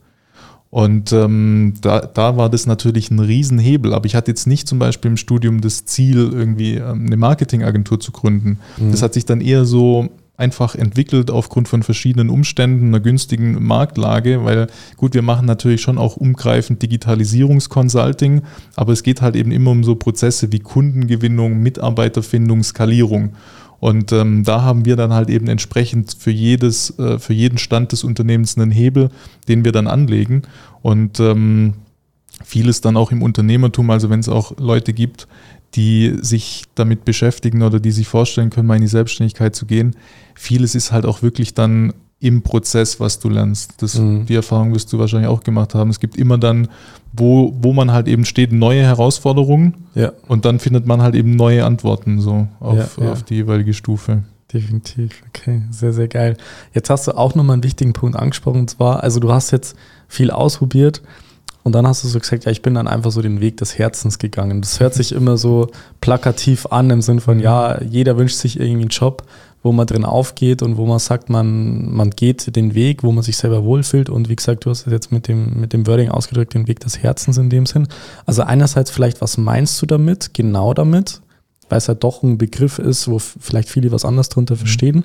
Und 0.70 1.12
ähm, 1.12 1.74
da, 1.80 2.00
da 2.00 2.36
war 2.36 2.48
das 2.48 2.66
natürlich 2.66 3.10
ein 3.10 3.18
Riesenhebel. 3.18 3.92
Aber 3.92 4.06
ich 4.06 4.14
hatte 4.14 4.30
jetzt 4.30 4.46
nicht 4.46 4.68
zum 4.68 4.78
Beispiel 4.78 5.10
im 5.10 5.16
Studium 5.16 5.60
das 5.60 5.84
Ziel, 5.84 6.30
irgendwie 6.32 6.74
ähm, 6.74 7.06
eine 7.06 7.16
Marketingagentur 7.16 7.98
zu 7.98 8.12
gründen. 8.12 8.60
Mhm. 8.76 8.92
Das 8.92 9.02
hat 9.02 9.14
sich 9.14 9.24
dann 9.24 9.40
eher 9.40 9.64
so 9.64 10.08
einfach 10.40 10.74
entwickelt 10.74 11.30
aufgrund 11.30 11.68
von 11.68 11.82
verschiedenen 11.82 12.30
Umständen, 12.30 12.88
einer 12.88 13.00
günstigen 13.00 13.62
Marktlage, 13.64 14.44
weil 14.44 14.66
gut, 14.96 15.14
wir 15.14 15.22
machen 15.22 15.46
natürlich 15.46 15.82
schon 15.82 15.98
auch 15.98 16.16
umgreifend 16.16 16.82
Digitalisierungskonsulting, 16.82 18.42
aber 18.74 18.92
es 18.92 19.02
geht 19.02 19.22
halt 19.22 19.36
eben 19.36 19.52
immer 19.52 19.70
um 19.70 19.84
so 19.84 19.94
Prozesse 19.94 20.50
wie 20.50 20.60
Kundengewinnung, 20.60 21.60
Mitarbeiterfindung, 21.60 22.62
Skalierung. 22.62 23.34
Und 23.80 24.12
ähm, 24.12 24.44
da 24.44 24.62
haben 24.62 24.84
wir 24.84 24.96
dann 24.96 25.12
halt 25.12 25.30
eben 25.30 25.48
entsprechend 25.48 26.14
für 26.18 26.30
jedes, 26.30 26.98
äh, 26.98 27.18
für 27.18 27.32
jeden 27.32 27.56
Stand 27.56 27.92
des 27.92 28.04
Unternehmens 28.04 28.58
einen 28.58 28.70
Hebel, 28.70 29.08
den 29.48 29.64
wir 29.64 29.72
dann 29.72 29.86
anlegen. 29.86 30.42
Und 30.82 31.18
ähm, 31.18 31.74
vieles 32.44 32.82
dann 32.82 32.96
auch 32.96 33.10
im 33.10 33.22
Unternehmertum, 33.22 33.88
also 33.90 34.10
wenn 34.10 34.20
es 34.20 34.28
auch 34.28 34.58
Leute 34.58 34.92
gibt, 34.92 35.28
die 35.74 36.16
sich 36.20 36.64
damit 36.74 37.04
beschäftigen 37.04 37.62
oder 37.62 37.80
die 37.80 37.92
sich 37.92 38.08
vorstellen 38.08 38.50
können, 38.50 38.66
mal 38.66 38.76
in 38.76 38.82
die 38.82 38.88
Selbstständigkeit 38.88 39.54
zu 39.54 39.66
gehen. 39.66 39.94
Vieles 40.34 40.74
ist 40.74 40.92
halt 40.92 41.06
auch 41.06 41.22
wirklich 41.22 41.54
dann 41.54 41.92
im 42.18 42.42
Prozess, 42.42 43.00
was 43.00 43.18
du 43.18 43.30
lernst. 43.30 43.74
Das, 43.78 43.94
mhm. 43.98 44.26
Die 44.26 44.34
Erfahrung 44.34 44.74
wirst 44.74 44.92
du 44.92 44.98
wahrscheinlich 44.98 45.28
auch 45.28 45.42
gemacht 45.42 45.74
haben. 45.74 45.88
Es 45.88 46.00
gibt 46.00 46.16
immer 46.16 46.36
dann, 46.36 46.68
wo, 47.12 47.56
wo 47.60 47.72
man 47.72 47.92
halt 47.92 48.08
eben 48.08 48.24
steht, 48.24 48.52
neue 48.52 48.82
Herausforderungen 48.82 49.86
ja. 49.94 50.12
und 50.28 50.44
dann 50.44 50.58
findet 50.58 50.86
man 50.86 51.02
halt 51.02 51.14
eben 51.14 51.34
neue 51.34 51.64
Antworten 51.64 52.20
so 52.20 52.46
auf, 52.60 52.98
ja, 52.98 53.04
ja. 53.04 53.12
auf 53.12 53.22
die 53.22 53.36
jeweilige 53.36 53.74
Stufe. 53.74 54.22
Definitiv, 54.52 55.22
okay, 55.28 55.62
sehr, 55.70 55.92
sehr 55.92 56.08
geil. 56.08 56.36
Jetzt 56.72 56.90
hast 56.90 57.06
du 57.06 57.16
auch 57.16 57.34
nochmal 57.34 57.54
einen 57.54 57.64
wichtigen 57.64 57.92
Punkt 57.92 58.16
angesprochen, 58.16 58.60
und 58.60 58.70
zwar, 58.70 59.02
also 59.02 59.20
du 59.20 59.32
hast 59.32 59.52
jetzt 59.52 59.76
viel 60.08 60.30
ausprobiert, 60.30 61.02
und 61.62 61.74
dann 61.74 61.86
hast 61.86 62.04
du 62.04 62.08
so 62.08 62.18
gesagt, 62.18 62.46
ja, 62.46 62.52
ich 62.52 62.62
bin 62.62 62.74
dann 62.74 62.88
einfach 62.88 63.10
so 63.10 63.20
den 63.20 63.40
Weg 63.40 63.58
des 63.58 63.78
Herzens 63.78 64.18
gegangen. 64.18 64.62
Das 64.62 64.80
hört 64.80 64.94
sich 64.94 65.12
immer 65.12 65.36
so 65.36 65.68
plakativ 66.00 66.66
an 66.66 66.88
im 66.90 67.02
Sinn 67.02 67.20
von, 67.20 67.38
ja, 67.38 67.80
jeder 67.82 68.16
wünscht 68.16 68.36
sich 68.36 68.58
irgendwie 68.58 68.82
einen 68.82 68.88
Job, 68.88 69.24
wo 69.62 69.72
man 69.72 69.86
drin 69.86 70.06
aufgeht 70.06 70.62
und 70.62 70.78
wo 70.78 70.86
man 70.86 70.98
sagt, 70.98 71.28
man, 71.28 71.92
man 71.92 72.10
geht 72.10 72.56
den 72.56 72.74
Weg, 72.74 73.02
wo 73.02 73.12
man 73.12 73.22
sich 73.22 73.36
selber 73.36 73.62
wohlfühlt. 73.62 74.08
Und 74.08 74.30
wie 74.30 74.36
gesagt, 74.36 74.64
du 74.64 74.70
hast 74.70 74.86
es 74.86 74.92
jetzt 74.92 75.12
mit 75.12 75.28
dem, 75.28 75.60
mit 75.60 75.74
dem 75.74 75.86
Wording 75.86 76.08
ausgedrückt, 76.08 76.54
den 76.54 76.66
Weg 76.66 76.80
des 76.80 77.02
Herzens 77.02 77.36
in 77.36 77.50
dem 77.50 77.66
Sinn. 77.66 77.86
Also 78.24 78.42
einerseits 78.42 78.90
vielleicht, 78.90 79.20
was 79.20 79.36
meinst 79.36 79.80
du 79.82 79.86
damit, 79.86 80.32
genau 80.32 80.72
damit? 80.72 81.20
Weil 81.68 81.78
es 81.78 81.88
ja 81.88 81.94
doch 81.94 82.22
ein 82.22 82.38
Begriff 82.38 82.78
ist, 82.78 83.06
wo 83.06 83.18
vielleicht 83.18 83.68
viele 83.68 83.92
was 83.92 84.06
anderes 84.06 84.30
drunter 84.30 84.54
mhm. 84.54 84.58
verstehen. 84.58 85.04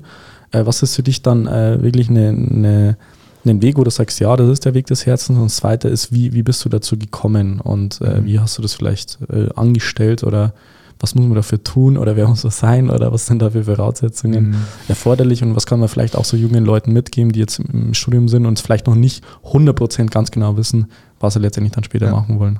Äh, 0.51 0.65
was 0.65 0.81
ist 0.81 0.95
für 0.95 1.03
dich 1.03 1.21
dann 1.21 1.47
äh, 1.47 1.83
wirklich 1.83 2.09
eine, 2.09 2.29
eine 2.29 2.97
einen 3.45 3.61
Weg, 3.61 3.77
wo 3.77 3.83
du 3.83 3.91
sagst, 3.91 4.19
ja, 4.19 4.35
das 4.35 4.49
ist 4.49 4.65
der 4.65 4.73
Weg 4.73 4.87
des 4.87 5.05
Herzens. 5.05 5.37
Und 5.37 5.45
das 5.45 5.57
zweite 5.57 5.87
ist, 5.87 6.11
wie, 6.11 6.33
wie 6.33 6.43
bist 6.43 6.63
du 6.65 6.69
dazu 6.69 6.97
gekommen 6.97 7.59
und 7.59 8.01
äh, 8.01 8.21
mhm. 8.21 8.25
wie 8.25 8.39
hast 8.39 8.57
du 8.57 8.61
das 8.61 8.73
vielleicht 8.73 9.19
äh, 9.29 9.49
angestellt 9.55 10.23
oder 10.23 10.53
was 10.99 11.13
muss 11.13 11.25
man 11.25 11.35
dafür 11.35 11.61
tun 11.61 11.97
oder 11.97 12.15
wer 12.15 12.27
muss 12.27 12.43
das 12.43 12.59
sein 12.59 12.89
oder 12.89 13.11
was 13.11 13.25
sind 13.25 13.41
da 13.41 13.49
für 13.49 13.65
Voraussetzungen 13.65 14.49
mhm. 14.49 14.55
erforderlich 14.87 15.43
und 15.43 15.55
was 15.55 15.65
kann 15.65 15.79
man 15.79 15.89
vielleicht 15.89 16.15
auch 16.15 16.25
so 16.25 16.37
jungen 16.37 16.63
Leuten 16.63 16.93
mitgeben, 16.93 17.31
die 17.31 17.39
jetzt 17.39 17.59
im 17.59 17.93
Studium 17.93 18.29
sind 18.29 18.45
und 18.45 18.59
vielleicht 18.59 18.87
noch 18.87 18.95
nicht 18.95 19.23
100% 19.43 20.07
ganz 20.07 20.31
genau 20.31 20.55
wissen, 20.57 20.87
was 21.19 21.33
sie 21.33 21.39
letztendlich 21.39 21.73
dann 21.73 21.83
später 21.83 22.07
ja. 22.07 22.11
machen 22.11 22.39
wollen. 22.39 22.59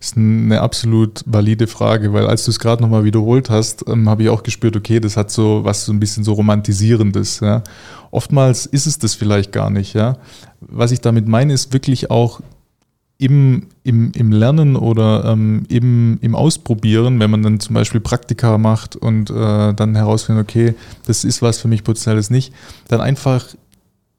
Ist 0.00 0.16
eine 0.16 0.60
absolut 0.60 1.24
valide 1.26 1.66
Frage, 1.66 2.12
weil 2.12 2.26
als 2.26 2.44
du 2.44 2.50
es 2.50 2.60
gerade 2.60 2.82
nochmal 2.82 3.04
wiederholt 3.04 3.50
hast, 3.50 3.84
ähm, 3.88 4.08
habe 4.08 4.22
ich 4.22 4.28
auch 4.28 4.42
gespürt, 4.42 4.76
okay, 4.76 5.00
das 5.00 5.16
hat 5.16 5.30
so 5.30 5.64
was 5.64 5.84
so 5.84 5.92
ein 5.92 6.00
bisschen 6.00 6.22
so 6.22 6.34
romantisierendes. 6.34 7.40
Ja. 7.40 7.62
Oftmals 8.10 8.66
ist 8.66 8.86
es 8.86 8.98
das 8.98 9.14
vielleicht 9.14 9.52
gar 9.52 9.70
nicht. 9.70 9.94
Ja. 9.94 10.18
Was 10.60 10.92
ich 10.92 11.00
damit 11.00 11.26
meine, 11.26 11.52
ist 11.52 11.72
wirklich 11.72 12.10
auch 12.10 12.40
im, 13.18 13.66
im, 13.82 14.12
im 14.12 14.30
Lernen 14.30 14.76
oder 14.76 15.24
ähm, 15.24 15.64
im, 15.68 16.18
im 16.20 16.36
Ausprobieren, 16.36 17.18
wenn 17.18 17.30
man 17.30 17.42
dann 17.42 17.58
zum 17.58 17.74
Beispiel 17.74 18.00
Praktika 18.00 18.56
macht 18.58 18.94
und 18.94 19.30
äh, 19.30 19.74
dann 19.74 19.96
herausfindet, 19.96 20.44
okay, 20.44 20.74
das 21.06 21.24
ist 21.24 21.42
was 21.42 21.58
für 21.58 21.66
mich 21.66 21.82
potenzielles 21.82 22.30
nicht, 22.30 22.54
dann 22.86 23.00
einfach 23.00 23.46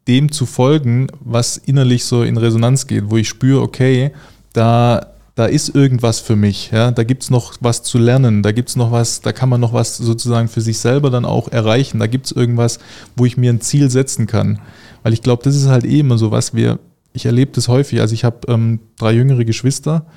dem 0.10 0.32
zu 0.32 0.46
folgen, 0.46 1.08
was 1.22 1.56
innerlich 1.58 2.04
so 2.04 2.24
in 2.24 2.36
Resonanz 2.36 2.88
geht, 2.88 3.10
wo 3.10 3.16
ich 3.16 3.30
spüre, 3.30 3.62
okay, 3.62 4.12
da 4.52 5.14
da 5.40 5.46
ist 5.46 5.74
irgendwas 5.74 6.20
für 6.20 6.36
mich, 6.36 6.72
ja, 6.72 6.92
da 6.92 7.06
gibt 7.06 7.24
es 7.24 7.30
noch 7.30 7.54
was 7.62 7.82
zu 7.82 7.98
lernen, 7.98 8.44
da 8.44 8.52
gibt 8.52 8.68
es 8.68 8.76
noch 8.76 8.92
was, 8.92 9.22
da 9.22 9.32
kann 9.32 9.48
man 9.48 9.62
noch 9.62 9.72
was 9.72 9.96
sozusagen 9.96 10.50
für 10.50 10.60
sich 10.60 10.80
selber 10.80 11.10
dann 11.10 11.24
auch 11.24 11.48
erreichen, 11.48 12.00
da 12.00 12.08
gibt 12.08 12.26
es 12.26 12.34
irgendwas, 12.34 12.80
wo 13.16 13.26
ich 13.26 13.38
mir 13.38 13.50
ein 13.50 13.62
Ziel 13.62 13.90
setzen 13.90 14.28
kann. 14.28 14.60
Weil 15.02 15.14
ich 15.14 15.22
glaube, 15.22 15.42
das 15.44 15.56
ist 15.56 15.70
halt 15.70 15.86
eh 15.86 16.02
immer 16.02 16.18
so 16.18 16.32
was, 16.32 16.54
wir, 16.54 16.80
ich 17.14 17.26
erlebe 17.26 17.52
das 17.54 17.70
häufig, 17.70 18.02
also 18.02 18.14
ich 18.14 18.26
habe 18.26 18.52
ähm, 18.52 18.82
drei 18.98 19.14
jüngere 19.14 19.46
Geschwister, 19.46 20.08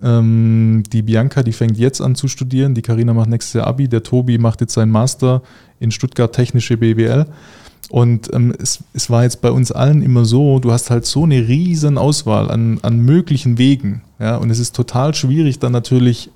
ähm, 0.00 0.84
die 0.92 1.02
Bianca, 1.02 1.42
die 1.42 1.52
fängt 1.52 1.76
jetzt 1.76 2.00
an 2.00 2.14
zu 2.14 2.28
studieren, 2.28 2.76
die 2.76 2.82
Karina 2.82 3.12
macht 3.12 3.30
nächstes 3.30 3.54
Jahr 3.54 3.66
Abi, 3.66 3.88
der 3.88 4.04
Tobi 4.04 4.38
macht 4.38 4.60
jetzt 4.60 4.74
seinen 4.74 4.92
Master 4.92 5.42
in 5.80 5.90
Stuttgart 5.90 6.32
Technische 6.32 6.76
BWL. 6.76 7.26
Und 7.90 8.32
ähm, 8.32 8.54
es, 8.58 8.82
es 8.92 9.10
war 9.10 9.24
jetzt 9.24 9.40
bei 9.40 9.50
uns 9.50 9.70
allen 9.70 10.02
immer 10.02 10.24
so, 10.24 10.58
du 10.58 10.72
hast 10.72 10.90
halt 10.90 11.04
so 11.06 11.24
eine 11.24 11.46
riesen 11.46 11.98
Auswahl 11.98 12.50
an, 12.50 12.78
an 12.82 13.00
möglichen 13.00 13.58
Wegen. 13.58 14.02
Ja, 14.18 14.36
und 14.36 14.50
es 14.50 14.58
ist 14.58 14.74
total 14.74 15.14
schwierig, 15.14 15.58
dann 15.58 15.72
natürlich 15.72 16.30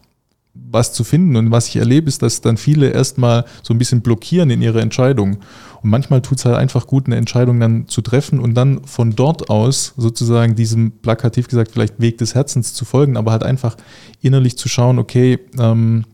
was 0.70 0.92
zu 0.92 1.04
finden. 1.04 1.36
Und 1.36 1.50
was 1.50 1.68
ich 1.68 1.76
erlebe, 1.76 2.08
ist, 2.08 2.22
dass 2.22 2.40
dann 2.40 2.56
viele 2.56 2.90
erstmal 2.90 3.44
so 3.62 3.72
ein 3.72 3.78
bisschen 3.78 4.02
blockieren 4.02 4.50
in 4.50 4.62
ihrer 4.62 4.80
Entscheidung. 4.80 5.38
Und 5.82 5.90
manchmal 5.90 6.22
tut 6.22 6.38
es 6.38 6.44
halt 6.44 6.56
einfach 6.56 6.86
gut, 6.86 7.06
eine 7.06 7.16
Entscheidung 7.16 7.60
dann 7.60 7.88
zu 7.88 8.02
treffen 8.02 8.40
und 8.40 8.54
dann 8.54 8.84
von 8.84 9.14
dort 9.14 9.48
aus 9.50 9.94
sozusagen 9.96 10.56
diesem 10.56 10.90
plakativ 10.90 11.48
gesagt 11.48 11.70
vielleicht 11.72 12.00
Weg 12.00 12.18
des 12.18 12.34
Herzens 12.34 12.74
zu 12.74 12.84
folgen, 12.84 13.16
aber 13.16 13.32
halt 13.32 13.44
einfach 13.44 13.76
innerlich 14.20 14.58
zu 14.58 14.68
schauen, 14.68 14.98
okay, 14.98 15.38
ähm, 15.58 16.04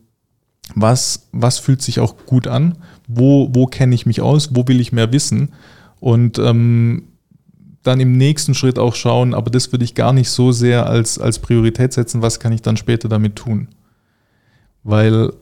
was, 0.74 1.28
was 1.32 1.58
fühlt 1.58 1.82
sich 1.82 2.00
auch 2.00 2.14
gut 2.26 2.46
an, 2.46 2.78
wo, 3.06 3.48
wo 3.52 3.66
kenne 3.66 3.94
ich 3.94 4.06
mich 4.06 4.20
aus, 4.20 4.54
wo 4.54 4.66
will 4.66 4.80
ich 4.80 4.92
mehr 4.92 5.12
wissen 5.12 5.50
und 6.00 6.38
ähm, 6.38 7.04
dann 7.82 8.00
im 8.00 8.16
nächsten 8.16 8.54
Schritt 8.54 8.78
auch 8.78 8.94
schauen, 8.94 9.34
aber 9.34 9.50
das 9.50 9.70
würde 9.70 9.84
ich 9.84 9.94
gar 9.94 10.12
nicht 10.12 10.30
so 10.30 10.52
sehr 10.52 10.86
als, 10.86 11.18
als 11.18 11.38
Priorität 11.38 11.92
setzen, 11.92 12.22
was 12.22 12.40
kann 12.40 12.52
ich 12.52 12.62
dann 12.62 12.76
später 12.76 13.08
damit 13.08 13.36
tun. 13.36 13.68
Weil 14.82 15.32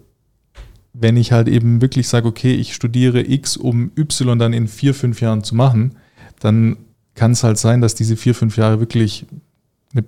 wenn 0.92 1.16
ich 1.16 1.33
halt 1.33 1.49
eben 1.49 1.81
wirklich 1.81 2.09
sage, 2.09 2.28
okay, 2.28 2.54
ich 2.54 2.75
studiere 2.75 3.23
X, 3.23 3.57
um 3.57 3.92
Y 3.97 4.38
dann 4.38 4.52
in 4.52 4.69
vier, 4.69 4.95
fünf 4.95 5.21
Jahren 5.21 5.42
zu 5.42 5.54
machen, 5.54 5.97
dann 6.40 6.76
kann 7.14 7.33
es 7.33 7.45
halt 7.45 7.59
sein, 7.59 7.81
dass 7.81 7.95
diese 7.95 8.16
vier, 8.16 8.35
fünf 8.35 8.57
Jahre 8.57 8.81
wirklich 8.81 9.26
eine, 9.92 10.04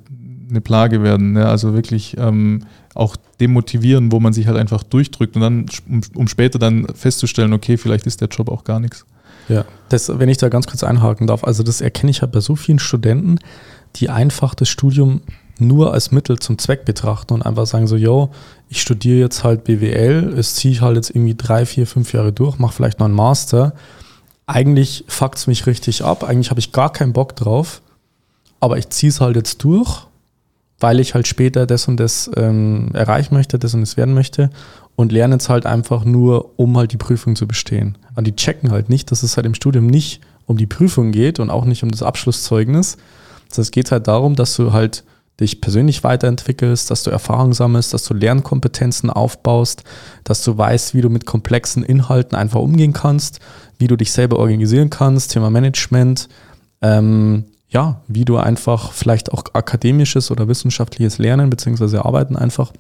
eine 0.55 0.61
Plage 0.61 1.03
werden. 1.03 1.33
Ne? 1.33 1.47
Also 1.47 1.75
wirklich 1.75 2.17
ähm, 2.19 2.65
auch 2.95 3.17
demotivieren, 3.41 4.13
wo 4.13 4.21
man 4.21 4.33
sich 4.33 4.47
halt 4.47 4.57
einfach 4.57 4.83
durchdrückt 4.83 5.37
und 5.37 5.43
dann, 5.43 5.67
um, 5.89 6.01
um 6.15 6.29
später 6.29 6.59
dann 6.59 6.87
festzustellen, 6.95 7.53
okay, 7.53 7.77
vielleicht 7.77 8.07
ist 8.07 8.21
der 8.21 8.29
Job 8.29 8.49
auch 8.49 8.65
gar 8.65 8.81
nichts. 8.81 9.05
Ja, 9.49 9.65
das, 9.89 10.19
wenn 10.19 10.29
ich 10.29 10.39
da 10.39 10.49
ganz 10.49 10.67
kurz 10.67 10.83
einhaken 10.83 11.27
darf, 11.27 11.45
also 11.45 11.63
das 11.63 11.81
erkenne 11.81 12.11
ich 12.11 12.23
halt 12.23 12.33
bei 12.33 12.41
so 12.41 12.57
vielen 12.57 12.79
Studenten, 12.79 13.39
die 13.97 14.09
einfach 14.09 14.55
das 14.55 14.69
Studium 14.69 15.21
nur 15.59 15.93
als 15.93 16.11
Mittel 16.11 16.39
zum 16.39 16.59
Zweck 16.59 16.85
betrachten 16.85 17.35
und 17.35 17.43
einfach 17.43 17.67
sagen 17.67 17.87
so, 17.87 17.97
yo, 17.97 18.31
ich 18.69 18.81
studiere 18.81 19.21
jetzt 19.21 19.45
halt 19.45 19.65
BWL, 19.65 20.35
es 20.37 20.55
ziehe 20.55 20.73
ich 20.73 20.81
halt 20.81 20.97
jetzt 20.97 21.11
irgendwie 21.11 21.37
drei, 21.37 21.67
vier, 21.67 21.87
fünf 21.87 22.13
Jahre 22.13 22.33
durch, 22.33 22.59
mache 22.59 22.75
vielleicht 22.75 22.99
noch 22.99 23.07
einen 23.07 23.15
Master. 23.15 23.75
Eigentlich 24.47 25.05
fuckt 25.07 25.39
es 25.39 25.47
mich 25.47 25.67
richtig 25.67 26.05
ab, 26.05 26.25
eigentlich 26.25 26.51
habe 26.51 26.61
ich 26.61 26.73
gar 26.73 26.93
keinen 26.93 27.13
Bock 27.13 27.37
drauf, 27.37 27.83
aber 28.61 28.79
ich 28.79 28.89
ziehe 28.89 29.11
es 29.11 29.21
halt 29.21 29.37
jetzt 29.37 29.63
durch, 29.63 30.07
weil 30.85 31.01
ich 31.01 31.15
halt 31.15 31.27
später 31.27 31.65
das 31.65 31.89
und 31.89 31.99
das 31.99 32.31
ähm, 32.37 32.91
erreichen 32.93 33.35
möchte, 33.35 33.59
das 33.59 33.73
und 33.73 33.81
das 33.81 33.97
werden 33.97 34.13
möchte 34.13 34.51
und 34.97 35.13
lerne 35.13 35.37
jetzt 35.37 35.49
halt 35.49 35.65
einfach 35.65 36.05
nur, 36.05 36.59
um 36.59 36.77
halt 36.77 36.93
die 36.93 36.99
Prüfung 36.99 37.37
zu 37.37 37.49
bestehen. 37.49 37.97
Und 38.17 38.27
die 38.27 38.37
checken 38.37 38.71
halt 38.71 38.91
nicht, 38.91 39.11
dass 39.11 39.23
es 39.23 39.39
halt 39.39 39.47
im 39.47 39.55
Studium 39.55 39.87
nicht 39.87 40.21
um 40.45 40.59
die 40.59 40.67
Prüfung 40.67 41.11
geht 41.11 41.41
und 41.41 41.49
auch 41.49 41.65
nicht 41.65 41.85
um 41.85 41.91
das 41.91 42.03
Abschlusszeugnis. 42.03 42.99
Das 43.49 43.57
heißt, 43.57 43.69
es 43.69 43.71
geht 43.71 43.93
halt 43.93 44.09
darum, 44.09 44.37
dass 44.37 44.57
du 44.57 44.75
halt 44.75 45.05
dich 45.41 45.63
persönlich 45.63 46.05
weiterentwickelst, 46.05 46.91
dass 46.91 47.03
du 47.03 47.11
Erfahrung 47.11 47.55
sammelst, 47.55 47.95
dass 47.95 48.05
du 48.05 48.13
Lernkompetenzen 48.13 49.09
aufbaust, 49.09 49.85
dass 50.23 50.45
du 50.45 50.59
weißt, 50.59 50.95
wie 50.95 51.01
du 51.01 51.09
mit 51.09 51.25
komplexen 51.25 51.83
Inhalten 51.83 52.37
einfach 52.37 52.61
umgehen 52.61 52.93
kannst, 52.93 53.41
wie 53.79 53.87
du 53.87 53.97
dich 53.97 54.13
selber 54.13 54.39
organisieren 54.39 54.91
kannst, 54.91 55.33
Thema 55.33 55.49
Management, 55.49 56.29
ähm, 56.83 57.45
ja, 57.69 58.01
wie 58.07 58.25
du 58.25 58.37
einfach 58.37 58.93
vielleicht 58.93 59.33
auch 59.33 59.45
akademisches 59.53 60.31
oder 60.31 60.49
wissenschaftliches 60.49 61.19
Lernen 61.19 61.51
bzw. 61.51 61.99
Arbeiten 61.99 62.37
einfach 62.37 62.73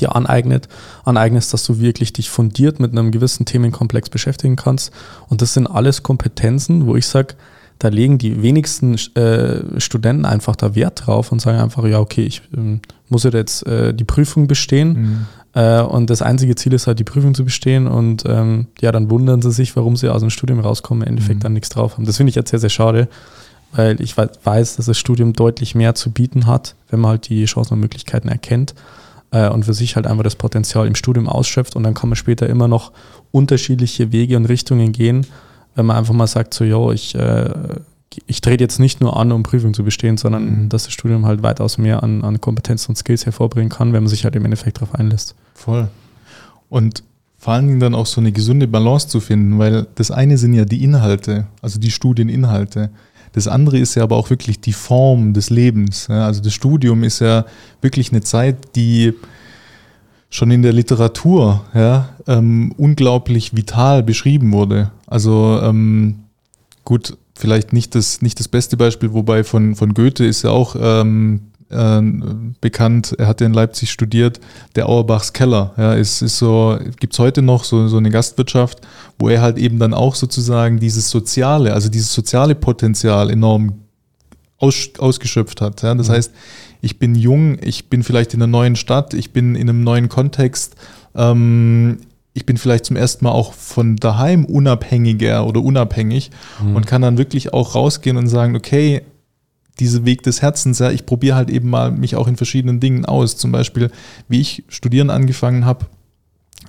dir 0.00 0.14
aneignet, 0.14 0.68
aneignest, 1.04 1.52
dass 1.52 1.64
du 1.64 1.78
wirklich 1.80 2.12
dich 2.12 2.30
fundiert 2.30 2.80
mit 2.80 2.92
einem 2.92 3.10
gewissen 3.10 3.46
Themenkomplex 3.46 4.10
beschäftigen 4.10 4.56
kannst. 4.56 4.92
Und 5.28 5.42
das 5.42 5.54
sind 5.54 5.66
alles 5.66 6.02
Kompetenzen, 6.02 6.86
wo 6.86 6.96
ich 6.96 7.06
sage, 7.06 7.34
da 7.78 7.88
legen 7.88 8.16
die 8.16 8.42
wenigsten 8.42 8.94
äh, 9.16 9.80
Studenten 9.80 10.24
einfach 10.24 10.54
da 10.56 10.74
Wert 10.74 11.06
drauf 11.06 11.32
und 11.32 11.40
sagen 11.40 11.58
einfach, 11.58 11.84
ja, 11.84 11.98
okay, 11.98 12.24
ich 12.24 12.42
ähm, 12.56 12.80
muss 13.08 13.24
jetzt 13.24 13.66
äh, 13.66 13.92
die 13.92 14.04
Prüfung 14.04 14.46
bestehen. 14.46 14.92
Mhm. 14.92 15.26
Äh, 15.54 15.80
und 15.80 16.08
das 16.08 16.22
einzige 16.22 16.54
Ziel 16.54 16.74
ist 16.74 16.86
halt, 16.86 17.00
die 17.00 17.04
Prüfung 17.04 17.34
zu 17.34 17.44
bestehen. 17.44 17.88
Und 17.88 18.22
ähm, 18.26 18.68
ja, 18.80 18.92
dann 18.92 19.10
wundern 19.10 19.42
sie 19.42 19.50
sich, 19.50 19.74
warum 19.74 19.96
sie 19.96 20.08
aus 20.08 20.20
dem 20.20 20.30
Studium 20.30 20.60
rauskommen, 20.60 21.02
im 21.02 21.08
Endeffekt 21.08 21.40
mhm. 21.40 21.42
dann 21.42 21.52
nichts 21.54 21.70
drauf 21.70 21.94
haben. 21.94 22.06
Das 22.06 22.18
finde 22.18 22.30
ich 22.30 22.36
jetzt 22.36 22.50
sehr, 22.50 22.60
sehr 22.60 22.70
schade, 22.70 23.08
weil 23.74 24.00
ich 24.00 24.16
weiß, 24.16 24.76
dass 24.76 24.86
das 24.86 24.98
Studium 24.98 25.32
deutlich 25.32 25.74
mehr 25.74 25.94
zu 25.94 26.10
bieten 26.10 26.46
hat, 26.46 26.74
wenn 26.90 27.00
man 27.00 27.12
halt 27.12 27.28
die 27.28 27.44
Chancen 27.46 27.74
und 27.74 27.80
Möglichkeiten 27.80 28.28
erkennt 28.28 28.74
äh, 29.30 29.48
und 29.48 29.64
für 29.64 29.74
sich 29.74 29.96
halt 29.96 30.06
einfach 30.06 30.24
das 30.24 30.36
Potenzial 30.36 30.86
im 30.86 30.94
Studium 30.94 31.28
ausschöpft 31.28 31.74
und 31.74 31.82
dann 31.82 31.94
kann 31.94 32.08
man 32.08 32.16
später 32.16 32.48
immer 32.48 32.68
noch 32.68 32.92
unterschiedliche 33.30 34.12
Wege 34.12 34.36
und 34.36 34.46
Richtungen 34.46 34.92
gehen, 34.92 35.26
wenn 35.74 35.86
man 35.86 35.96
einfach 35.96 36.14
mal 36.14 36.26
sagt, 36.26 36.54
so, 36.54 36.64
yo, 36.64 36.92
ich, 36.92 37.14
äh, 37.14 37.50
ich 38.26 38.42
trete 38.42 38.62
jetzt 38.62 38.78
nicht 38.78 39.00
nur 39.00 39.16
an, 39.16 39.32
um 39.32 39.42
Prüfung 39.42 39.72
zu 39.72 39.84
bestehen, 39.84 40.18
sondern 40.18 40.64
mhm. 40.64 40.68
dass 40.68 40.84
das 40.84 40.92
Studium 40.92 41.24
halt 41.24 41.42
weitaus 41.42 41.78
mehr 41.78 42.02
an, 42.02 42.22
an 42.22 42.40
Kompetenzen 42.40 42.90
und 42.90 42.96
Skills 42.96 43.24
hervorbringen 43.24 43.70
kann, 43.70 43.92
wenn 43.92 44.02
man 44.02 44.10
sich 44.10 44.24
halt 44.24 44.36
im 44.36 44.44
Endeffekt 44.44 44.78
darauf 44.78 44.94
einlässt. 44.94 45.34
Voll. 45.54 45.88
Und 46.68 47.02
vor 47.38 47.54
allen 47.54 47.66
Dingen 47.66 47.80
dann 47.80 47.94
auch 47.94 48.06
so 48.06 48.20
eine 48.20 48.30
gesunde 48.30 48.68
Balance 48.68 49.08
zu 49.08 49.18
finden, 49.18 49.58
weil 49.58 49.88
das 49.96 50.10
eine 50.10 50.38
sind 50.38 50.52
ja 50.52 50.64
die 50.64 50.84
Inhalte, 50.84 51.46
also 51.60 51.80
die 51.80 51.90
Studieninhalte. 51.90 52.90
Das 53.32 53.48
andere 53.48 53.78
ist 53.78 53.94
ja 53.94 54.02
aber 54.02 54.16
auch 54.16 54.30
wirklich 54.30 54.60
die 54.60 54.72
Form 54.72 55.32
des 55.32 55.50
Lebens. 55.50 56.08
Also 56.10 56.42
das 56.42 56.52
Studium 56.52 57.02
ist 57.02 57.20
ja 57.20 57.46
wirklich 57.80 58.12
eine 58.12 58.20
Zeit, 58.20 58.76
die 58.76 59.14
schon 60.28 60.50
in 60.50 60.62
der 60.62 60.72
Literatur 60.72 61.64
ja, 61.74 62.10
ähm, 62.26 62.72
unglaublich 62.76 63.54
vital 63.54 64.02
beschrieben 64.02 64.52
wurde. 64.52 64.90
Also 65.06 65.60
ähm, 65.62 66.20
gut, 66.84 67.16
vielleicht 67.34 67.72
nicht 67.72 67.94
das, 67.94 68.22
nicht 68.22 68.38
das 68.40 68.48
beste 68.48 68.76
Beispiel, 68.76 69.12
wobei 69.12 69.44
von, 69.44 69.74
von 69.74 69.94
Goethe 69.94 70.24
ist 70.24 70.42
ja 70.42 70.50
auch 70.50 70.74
ähm, 70.78 71.51
äh, 71.72 72.02
bekannt, 72.60 73.14
er 73.18 73.26
hat 73.26 73.40
in 73.40 73.52
Leipzig 73.52 73.90
studiert, 73.90 74.40
der 74.76 74.88
Auerbachs 74.88 75.32
Keller. 75.32 75.72
Ja, 75.76 75.94
ist, 75.94 76.22
ist 76.22 76.38
so, 76.38 76.78
gibt 77.00 77.12
es 77.14 77.18
heute 77.18 77.42
noch 77.42 77.64
so, 77.64 77.88
so 77.88 77.96
eine 77.96 78.10
Gastwirtschaft, 78.10 78.80
wo 79.18 79.28
er 79.28 79.40
halt 79.40 79.58
eben 79.58 79.78
dann 79.78 79.94
auch 79.94 80.14
sozusagen 80.14 80.78
dieses 80.78 81.10
soziale, 81.10 81.72
also 81.72 81.88
dieses 81.88 82.12
soziale 82.12 82.54
Potenzial 82.54 83.30
enorm 83.30 83.74
aus, 84.58 84.90
ausgeschöpft 84.98 85.60
hat. 85.60 85.82
Ja. 85.82 85.94
Das 85.94 86.08
mhm. 86.08 86.12
heißt, 86.12 86.32
ich 86.80 86.98
bin 86.98 87.14
jung, 87.14 87.58
ich 87.60 87.88
bin 87.90 88.02
vielleicht 88.02 88.34
in 88.34 88.42
einer 88.42 88.50
neuen 88.50 88.76
Stadt, 88.76 89.14
ich 89.14 89.32
bin 89.32 89.54
in 89.54 89.68
einem 89.68 89.84
neuen 89.84 90.08
Kontext, 90.08 90.76
ähm, 91.14 91.98
ich 92.34 92.46
bin 92.46 92.56
vielleicht 92.56 92.86
zum 92.86 92.96
ersten 92.96 93.24
Mal 93.24 93.32
auch 93.32 93.52
von 93.52 93.96
daheim 93.96 94.44
unabhängiger 94.44 95.46
oder 95.46 95.60
unabhängig 95.60 96.30
mhm. 96.62 96.76
und 96.76 96.86
kann 96.86 97.02
dann 97.02 97.18
wirklich 97.18 97.52
auch 97.52 97.74
rausgehen 97.74 98.16
und 98.16 98.28
sagen, 98.28 98.56
okay, 98.56 99.02
diese 99.78 100.04
Weg 100.04 100.22
des 100.22 100.42
Herzens, 100.42 100.78
ja, 100.78 100.90
ich 100.90 101.06
probiere 101.06 101.36
halt 101.36 101.50
eben 101.50 101.70
mal 101.70 101.90
mich 101.90 102.16
auch 102.16 102.28
in 102.28 102.36
verschiedenen 102.36 102.80
Dingen 102.80 103.04
aus. 103.04 103.36
Zum 103.36 103.52
Beispiel, 103.52 103.90
wie 104.28 104.40
ich 104.40 104.64
studieren 104.68 105.10
angefangen 105.10 105.64
habe, 105.64 105.86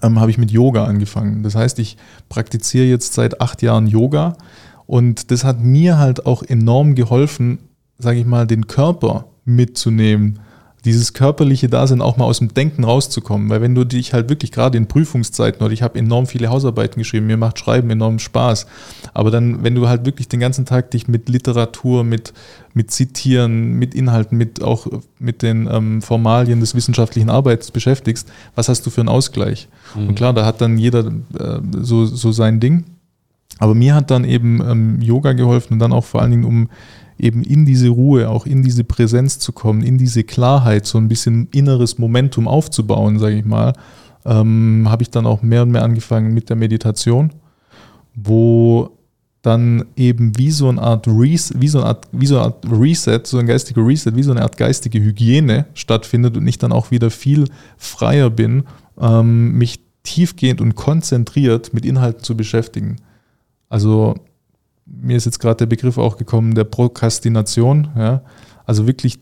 ähm, 0.02 0.20
habe 0.20 0.32
ich 0.32 0.38
mit 0.38 0.52
Yoga 0.52 0.86
angefangen. 0.86 1.44
Das 1.44 1.56
heißt, 1.56 1.80
ich 1.80 1.98
praktiziere 2.30 2.86
jetzt 2.86 3.14
seit 3.14 3.42
acht 3.42 3.62
Jahren 3.62 3.88
Yoga 3.88 4.38
und 4.86 5.32
das 5.32 5.44
hat 5.44 5.62
mir 5.62 5.98
halt 5.98 6.26
auch 6.26 6.44
enorm 6.44 6.96
geholfen, 6.96 7.60
sage 7.98 8.20
ich 8.20 8.26
mal, 8.26 8.48
den 8.48 8.68
Körper 8.68 9.26
mitzunehmen 9.46 10.40
dieses 10.86 11.14
körperliche 11.14 11.70
Dasein 11.70 12.02
auch 12.02 12.18
mal 12.18 12.26
aus 12.26 12.40
dem 12.40 12.54
Denken 12.54 12.84
rauszukommen. 12.84 13.50
Weil 13.50 13.62
wenn 13.62 13.74
du 13.74 13.86
dich 13.86 14.14
halt 14.14 14.30
wirklich 14.30 14.52
gerade 14.52 14.78
in 14.78 14.88
Prüfungszeiten 14.88 15.64
oder 15.64 15.72
ich 15.72 15.82
habe 15.82 15.98
enorm 15.98 16.28
viele 16.28 16.50
Hausarbeiten 16.50 17.00
geschrieben, 17.00 17.28
mir 17.28 17.38
macht 17.38 17.60
Schreiben 17.60 17.90
enorm 17.90 18.20
Spaß. 18.20 18.66
Aber 19.14 19.32
dann, 19.32 19.64
wenn 19.64 19.76
du 19.76 19.88
halt 19.88 20.06
wirklich 20.06 20.28
den 20.28 20.42
ganzen 20.42 20.66
Tag 20.66 20.92
dich 20.92 21.08
mit 21.08 21.30
Literatur, 21.30 22.04
mit, 22.04 22.34
mit 22.74 22.92
Zitieren, 22.92 23.74
mit 23.74 23.96
Inhalten, 23.96 24.38
mit 24.38 24.62
auch 24.62 24.88
mit 25.20 25.42
den 25.42 25.70
ähm, 25.72 26.02
Formalien 26.02 26.60
des 26.60 26.76
wissenschaftlichen 26.76 27.30
Arbeits 27.30 27.72
beschäftigst, 27.72 28.30
was 28.56 28.68
hast 28.68 28.86
du 28.86 28.90
für 28.90 29.02
einen 29.02 29.10
Ausgleich? 29.10 29.70
Mhm. 29.96 30.10
Und 30.10 30.16
klar, 30.16 30.34
da 30.34 30.46
hat 30.46 30.60
dann 30.60 30.78
jeder 30.78 31.06
äh, 31.40 31.60
so, 31.82 32.06
so 32.06 32.34
sein 32.34 32.60
Ding. 32.60 32.86
Aber 33.60 33.76
mir 33.76 33.96
hat 33.96 34.12
dann 34.12 34.26
eben 34.26 34.62
ähm, 34.62 35.02
Yoga 35.02 35.32
geholfen 35.32 35.74
und 35.74 35.80
dann 35.80 35.94
auch 35.94 36.04
vor 36.04 36.22
allen 36.22 36.32
Dingen 36.32 36.44
um 36.44 36.70
eben 37.18 37.44
in 37.44 37.66
diese 37.66 37.90
Ruhe, 37.90 38.30
auch 38.30 38.46
in 38.46 38.64
diese 38.64 38.84
Präsenz 38.84 39.40
zu 39.40 39.52
kommen, 39.52 39.82
in 39.82 39.98
diese 39.98 40.24
Klarheit, 40.24 40.86
so 40.86 40.98
ein 40.98 41.08
bisschen 41.08 41.48
inneres 41.54 41.98
Momentum 41.98 42.48
aufzubauen, 42.48 43.20
sage 43.20 43.36
ich 43.36 43.46
mal, 43.46 43.74
ähm, 44.26 44.88
habe 44.90 45.04
ich 45.04 45.10
dann 45.10 45.26
auch 45.26 45.42
mehr 45.42 45.64
und 45.64 45.72
mehr 45.72 45.84
angefangen 45.84 46.34
mit 46.34 46.50
der 46.50 46.56
Meditation, 46.56 47.32
wo 48.16 48.92
dann 49.42 49.86
eben 49.98 50.38
wie 50.38 50.52
so 50.52 50.70
eine 50.70 50.82
Art 50.82 51.06
Reset, 51.08 51.56
wie 51.60 51.68
so 51.68 51.80
eine 51.80 51.88
Art, 51.88 52.08
wie 52.14 52.26
so 52.26 52.36
eine 52.36 52.46
Art 52.46 52.66
Reset, 52.66 53.22
so 53.26 53.38
ein 53.38 53.46
geistiger 53.46 53.86
Reset, 53.86 54.16
wie 54.16 54.24
so 54.24 54.32
eine 54.32 54.42
Art 54.42 54.58
geistige 54.58 55.00
Hygiene 55.00 55.66
stattfindet 55.74 56.38
und 56.38 56.48
ich 56.48 56.58
dann 56.58 56.72
auch 56.72 56.92
wieder 56.92 57.10
viel 57.10 57.46
freier 57.78 58.30
bin, 58.30 58.64
ähm, 59.00 59.58
mich 59.58 59.82
tiefgehend 60.04 60.62
und 60.62 60.76
konzentriert 60.76 61.74
mit 61.74 61.86
Inhalten 61.86 62.24
zu 62.24 62.38
beschäftigen. 62.38 62.98
Also 63.68 64.16
mir 64.86 65.18
ist 65.18 65.26
jetzt 65.26 65.40
gerade 65.40 65.58
der 65.58 65.66
Begriff 65.66 65.98
auch 65.98 66.18
gekommen, 66.18 66.56
der 66.56 66.66
Prokrastination. 66.66 67.90
Ja? 67.96 68.22
Also 68.66 68.88
wirklich 68.88 69.20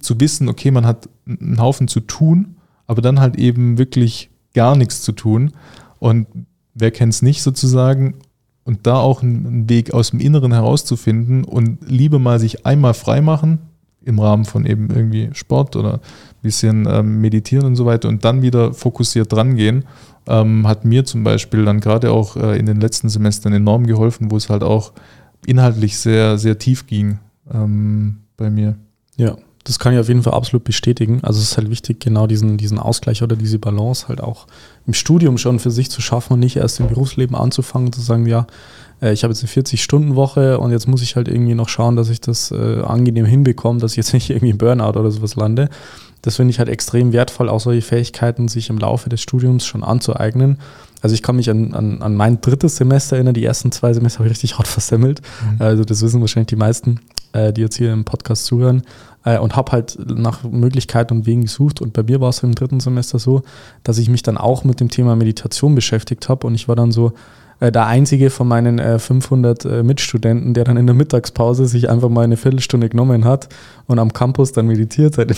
zu 0.00 0.20
wissen, 0.20 0.48
okay, 0.48 0.70
man 0.70 0.86
hat 0.86 1.08
einen 1.26 1.60
Haufen 1.60 1.88
zu 1.88 2.00
tun, 2.00 2.56
aber 2.86 3.02
dann 3.02 3.20
halt 3.20 3.36
eben 3.36 3.78
wirklich 3.78 4.30
gar 4.54 4.76
nichts 4.76 5.02
zu 5.02 5.12
tun. 5.12 5.52
Und 5.98 6.26
wer 6.74 6.90
kennt 6.90 7.12
es 7.12 7.22
nicht 7.22 7.42
sozusagen? 7.42 8.14
Und 8.64 8.86
da 8.86 8.96
auch 8.96 9.22
einen 9.22 9.68
Weg 9.68 9.94
aus 9.94 10.10
dem 10.10 10.20
Inneren 10.20 10.52
herauszufinden 10.52 11.44
und 11.44 11.78
lieber 11.88 12.18
mal 12.18 12.38
sich 12.38 12.66
einmal 12.66 12.94
frei 12.94 13.20
machen, 13.20 13.60
im 14.08 14.18
Rahmen 14.18 14.44
von 14.44 14.66
eben 14.66 14.88
irgendwie 14.90 15.30
Sport 15.32 15.76
oder 15.76 15.94
ein 15.94 16.42
bisschen 16.42 16.86
ähm, 16.90 17.20
meditieren 17.20 17.66
und 17.66 17.76
so 17.76 17.86
weiter 17.86 18.08
und 18.08 18.24
dann 18.24 18.42
wieder 18.42 18.72
fokussiert 18.72 19.32
dran 19.32 19.54
gehen 19.54 19.84
ähm, 20.28 20.68
hat 20.68 20.84
mir 20.84 21.04
zum 21.04 21.24
Beispiel 21.24 21.64
dann 21.64 21.80
gerade 21.80 22.12
auch 22.12 22.36
äh, 22.36 22.58
in 22.58 22.66
den 22.66 22.80
letzten 22.80 23.08
Semestern 23.08 23.52
enorm 23.52 23.86
geholfen, 23.86 24.30
wo 24.30 24.36
es 24.36 24.50
halt 24.50 24.62
auch 24.62 24.92
inhaltlich 25.46 25.98
sehr, 25.98 26.38
sehr 26.38 26.58
tief 26.58 26.86
ging 26.86 27.18
ähm, 27.52 28.18
bei 28.36 28.50
mir. 28.50 28.76
Ja, 29.16 29.36
das 29.64 29.78
kann 29.78 29.94
ich 29.94 29.98
auf 29.98 30.08
jeden 30.08 30.22
Fall 30.22 30.34
absolut 30.34 30.64
bestätigen. 30.64 31.20
Also 31.22 31.40
es 31.40 31.52
ist 31.52 31.56
halt 31.56 31.70
wichtig, 31.70 32.00
genau 32.00 32.26
diesen, 32.26 32.58
diesen 32.58 32.78
Ausgleich 32.78 33.22
oder 33.22 33.36
diese 33.36 33.58
Balance 33.58 34.08
halt 34.08 34.20
auch 34.20 34.46
im 34.86 34.92
Studium 34.92 35.38
schon 35.38 35.58
für 35.58 35.70
sich 35.70 35.90
zu 35.90 36.02
schaffen 36.02 36.34
und 36.34 36.40
nicht 36.40 36.56
erst 36.56 36.78
im 36.80 36.88
Berufsleben 36.88 37.34
anzufangen, 37.34 37.92
zu 37.92 38.00
sagen, 38.00 38.26
ja, 38.26 38.46
äh, 39.00 39.12
ich 39.12 39.24
habe 39.24 39.32
jetzt 39.32 39.42
eine 39.42 39.64
40-Stunden-Woche 39.64 40.58
und 40.58 40.70
jetzt 40.70 40.88
muss 40.88 41.02
ich 41.02 41.16
halt 41.16 41.28
irgendwie 41.28 41.54
noch 41.54 41.68
schauen, 41.68 41.96
dass 41.96 42.08
ich 42.10 42.20
das 42.20 42.50
äh, 42.50 42.82
angenehm 42.82 43.24
hinbekomme, 43.24 43.80
dass 43.80 43.92
ich 43.92 43.96
jetzt 43.98 44.12
nicht 44.14 44.30
irgendwie 44.30 44.52
Burnout 44.52 44.98
oder 44.98 45.10
sowas 45.10 45.36
lande, 45.36 45.68
das 46.22 46.36
finde 46.36 46.50
ich 46.50 46.58
halt 46.58 46.68
extrem 46.68 47.12
wertvoll, 47.12 47.48
auch 47.48 47.60
solche 47.60 47.82
Fähigkeiten 47.82 48.48
sich 48.48 48.70
im 48.70 48.78
Laufe 48.78 49.08
des 49.08 49.20
Studiums 49.20 49.64
schon 49.64 49.84
anzueignen. 49.84 50.58
Also 51.00 51.14
ich 51.14 51.22
kann 51.22 51.36
mich 51.36 51.48
an, 51.48 51.74
an, 51.74 52.02
an 52.02 52.16
mein 52.16 52.40
drittes 52.40 52.76
Semester 52.76 53.16
erinnern, 53.16 53.34
die 53.34 53.44
ersten 53.44 53.70
zwei 53.70 53.92
Semester 53.92 54.18
habe 54.18 54.28
ich 54.28 54.32
richtig 54.32 54.58
hart 54.58 54.66
versemmelt. 54.66 55.22
Mhm. 55.42 55.62
Also 55.62 55.84
das 55.84 56.02
wissen 56.02 56.20
wahrscheinlich 56.20 56.48
die 56.48 56.56
meisten, 56.56 57.00
äh, 57.32 57.52
die 57.52 57.60
jetzt 57.60 57.76
hier 57.76 57.92
im 57.92 58.04
Podcast 58.04 58.46
zuhören. 58.46 58.82
Äh, 59.24 59.38
und 59.38 59.56
habe 59.56 59.72
halt 59.72 59.98
nach 60.06 60.42
Möglichkeiten 60.42 61.14
und 61.14 61.26
Wegen 61.26 61.42
gesucht. 61.42 61.80
Und 61.80 61.92
bei 61.92 62.02
mir 62.02 62.20
war 62.20 62.30
es 62.30 62.42
im 62.42 62.54
dritten 62.54 62.80
Semester 62.80 63.18
so, 63.18 63.42
dass 63.84 63.98
ich 63.98 64.08
mich 64.08 64.22
dann 64.22 64.36
auch 64.36 64.64
mit 64.64 64.80
dem 64.80 64.88
Thema 64.88 65.16
Meditation 65.16 65.74
beschäftigt 65.74 66.28
habe. 66.28 66.46
Und 66.46 66.54
ich 66.54 66.66
war 66.66 66.76
dann 66.76 66.90
so, 66.90 67.12
der 67.60 67.86
einzige 67.86 68.30
von 68.30 68.46
meinen 68.48 68.78
äh, 68.78 68.98
500 68.98 69.64
äh, 69.64 69.82
Mitstudenten, 69.82 70.54
der 70.54 70.64
dann 70.64 70.76
in 70.76 70.86
der 70.86 70.94
Mittagspause 70.94 71.66
sich 71.66 71.90
einfach 71.90 72.08
mal 72.08 72.24
eine 72.24 72.36
Viertelstunde 72.36 72.88
genommen 72.88 73.24
hat 73.24 73.48
und 73.86 73.98
am 73.98 74.12
Campus 74.12 74.52
dann 74.52 74.66
meditiert 74.66 75.18
hat. 75.18 75.28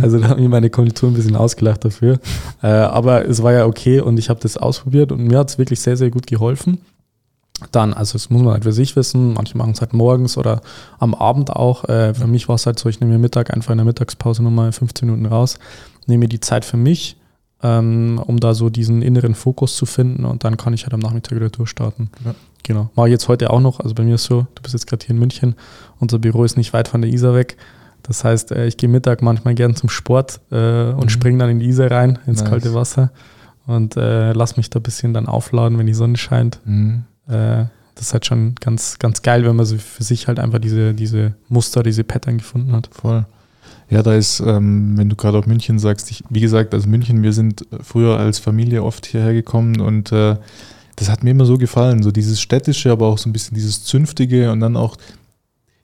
Also 0.00 0.18
da 0.18 0.28
haben 0.28 0.40
mich 0.40 0.48
meine 0.48 0.70
Kommilitonen 0.70 1.14
ein 1.14 1.16
bisschen 1.16 1.36
ausgelacht 1.36 1.84
dafür. 1.84 2.18
Äh, 2.62 2.68
aber 2.68 3.28
es 3.28 3.42
war 3.42 3.52
ja 3.52 3.66
okay 3.66 4.00
und 4.00 4.18
ich 4.18 4.30
habe 4.30 4.40
das 4.40 4.56
ausprobiert 4.56 5.12
und 5.12 5.26
mir 5.26 5.38
hat 5.38 5.50
es 5.50 5.58
wirklich 5.58 5.80
sehr, 5.80 5.98
sehr 5.98 6.10
gut 6.10 6.26
geholfen. 6.26 6.78
Dann, 7.70 7.94
also 7.94 8.14
das 8.14 8.30
muss 8.30 8.42
man 8.42 8.54
halt 8.54 8.64
für 8.64 8.72
sich 8.72 8.96
wissen, 8.96 9.34
manche 9.34 9.56
machen 9.56 9.72
es 9.72 9.80
halt 9.80 9.92
morgens 9.92 10.36
oder 10.36 10.60
am 10.98 11.14
Abend 11.14 11.50
auch. 11.50 11.84
Äh, 11.88 12.14
für 12.14 12.26
mich 12.26 12.48
war 12.48 12.56
es 12.56 12.66
halt 12.66 12.78
so, 12.78 12.88
ich 12.88 13.00
nehme 13.00 13.12
mir 13.12 13.18
Mittag 13.18 13.52
einfach 13.52 13.70
in 13.70 13.78
der 13.78 13.84
Mittagspause 13.84 14.42
nochmal 14.42 14.72
15 14.72 15.08
Minuten 15.08 15.26
raus, 15.26 15.58
nehme 16.06 16.20
mir 16.20 16.28
die 16.28 16.40
Zeit 16.40 16.64
für 16.64 16.76
mich, 16.76 17.16
ähm, 17.64 18.20
um 18.24 18.38
da 18.38 18.52
so 18.52 18.68
diesen 18.68 19.00
inneren 19.00 19.34
Fokus 19.34 19.74
zu 19.76 19.86
finden 19.86 20.26
und 20.26 20.44
dann 20.44 20.58
kann 20.58 20.74
ich 20.74 20.84
halt 20.84 20.92
am 20.92 21.00
Nachmittag 21.00 21.34
wieder 21.34 21.48
durchstarten. 21.48 22.10
Ja. 22.24 22.34
Genau. 22.62 22.90
Mache 22.94 23.08
ich 23.08 23.12
jetzt 23.12 23.28
heute 23.28 23.50
auch 23.50 23.60
noch. 23.60 23.80
Also 23.80 23.94
bei 23.94 24.04
mir 24.04 24.14
ist 24.14 24.24
so, 24.24 24.46
du 24.54 24.62
bist 24.62 24.74
jetzt 24.74 24.86
gerade 24.86 25.04
hier 25.04 25.14
in 25.14 25.18
München, 25.18 25.54
unser 25.98 26.18
Büro 26.18 26.44
ist 26.44 26.56
nicht 26.56 26.72
weit 26.74 26.88
von 26.88 27.00
der 27.02 27.10
Isar 27.10 27.34
weg. 27.34 27.56
Das 28.02 28.22
heißt, 28.22 28.52
äh, 28.52 28.66
ich 28.66 28.76
gehe 28.76 28.88
Mittag 28.88 29.22
manchmal 29.22 29.54
gern 29.54 29.74
zum 29.74 29.88
Sport 29.88 30.40
äh, 30.50 30.90
und 30.90 31.04
mhm. 31.04 31.08
springe 31.08 31.38
dann 31.38 31.50
in 31.50 31.58
die 31.58 31.66
Isar 31.66 31.90
rein, 31.90 32.18
ins 32.26 32.40
nice. 32.40 32.50
kalte 32.50 32.74
Wasser 32.74 33.10
und 33.66 33.96
äh, 33.96 34.32
lass 34.32 34.58
mich 34.58 34.68
da 34.68 34.78
ein 34.78 34.82
bisschen 34.82 35.14
dann 35.14 35.26
aufladen, 35.26 35.78
wenn 35.78 35.86
die 35.86 35.94
Sonne 35.94 36.18
scheint. 36.18 36.60
Mhm. 36.66 37.04
Äh, 37.28 37.64
das 37.94 38.08
ist 38.08 38.12
halt 38.12 38.26
schon 38.26 38.56
ganz, 38.56 38.98
ganz 38.98 39.22
geil, 39.22 39.46
wenn 39.46 39.56
man 39.56 39.64
so 39.64 39.78
für 39.78 40.02
sich 40.02 40.28
halt 40.28 40.38
einfach 40.38 40.58
diese, 40.58 40.92
diese 40.92 41.34
Muster, 41.48 41.82
diese 41.82 42.04
Pattern 42.04 42.38
gefunden 42.38 42.72
hat. 42.72 42.90
Voll. 42.92 43.24
Ja, 43.90 44.02
da 44.02 44.14
ist, 44.14 44.40
ähm, 44.40 44.96
wenn 44.96 45.08
du 45.08 45.16
gerade 45.16 45.38
auf 45.38 45.46
München 45.46 45.78
sagst, 45.78 46.10
ich, 46.10 46.24
wie 46.30 46.40
gesagt, 46.40 46.74
also 46.74 46.88
München, 46.88 47.22
wir 47.22 47.32
sind 47.32 47.66
früher 47.82 48.18
als 48.18 48.38
Familie 48.38 48.82
oft 48.82 49.06
hierher 49.06 49.32
gekommen 49.34 49.80
und 49.80 50.10
äh, 50.10 50.36
das 50.96 51.10
hat 51.10 51.24
mir 51.24 51.30
immer 51.30 51.44
so 51.44 51.58
gefallen, 51.58 52.02
so 52.02 52.10
dieses 52.10 52.40
städtische, 52.40 52.90
aber 52.90 53.06
auch 53.06 53.18
so 53.18 53.28
ein 53.28 53.32
bisschen 53.32 53.54
dieses 53.54 53.84
zünftige 53.84 54.50
und 54.52 54.60
dann 54.60 54.76
auch 54.76 54.96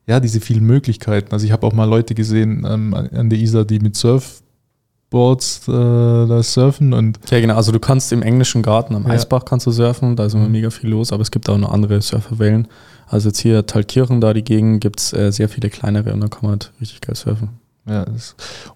ja, 0.06 0.18
diese 0.18 0.40
vielen 0.40 0.64
Möglichkeiten. 0.64 1.32
Also 1.32 1.46
ich 1.46 1.52
habe 1.52 1.66
auch 1.66 1.72
mal 1.72 1.84
Leute 1.84 2.14
gesehen 2.14 2.66
ähm, 2.68 2.94
an 2.94 3.30
der 3.30 3.38
Isar, 3.38 3.64
die 3.64 3.78
mit 3.78 3.96
Surfboards 3.96 5.68
äh, 5.68 5.72
da 5.72 6.42
surfen 6.42 6.92
und 6.92 7.20
ja 7.30 7.40
genau, 7.40 7.54
also 7.54 7.70
du 7.70 7.78
kannst 7.78 8.12
im 8.12 8.22
englischen 8.22 8.62
Garten 8.62 8.94
am 8.94 9.04
ja. 9.04 9.10
Eisbach 9.10 9.44
kannst 9.44 9.66
du 9.66 9.70
surfen, 9.70 10.16
da 10.16 10.24
ist 10.24 10.34
immer 10.34 10.46
mhm. 10.46 10.52
mega 10.52 10.70
viel 10.70 10.90
los, 10.90 11.12
aber 11.12 11.22
es 11.22 11.30
gibt 11.30 11.48
auch 11.48 11.58
noch 11.58 11.72
andere 11.72 12.00
Surferwellen. 12.00 12.66
Also 13.06 13.28
jetzt 13.28 13.40
hier 13.40 13.66
Thalkirchen 13.66 14.20
da 14.20 14.32
die 14.32 14.44
Gegend 14.44 14.80
gibt 14.80 15.00
es 15.00 15.12
äh, 15.12 15.30
sehr 15.30 15.48
viele 15.48 15.68
kleinere 15.68 16.12
und 16.12 16.20
da 16.20 16.28
kann 16.28 16.42
man 16.42 16.52
halt 16.52 16.72
richtig 16.80 17.00
geil 17.00 17.16
surfen. 17.16 17.59
Ja, 17.86 18.04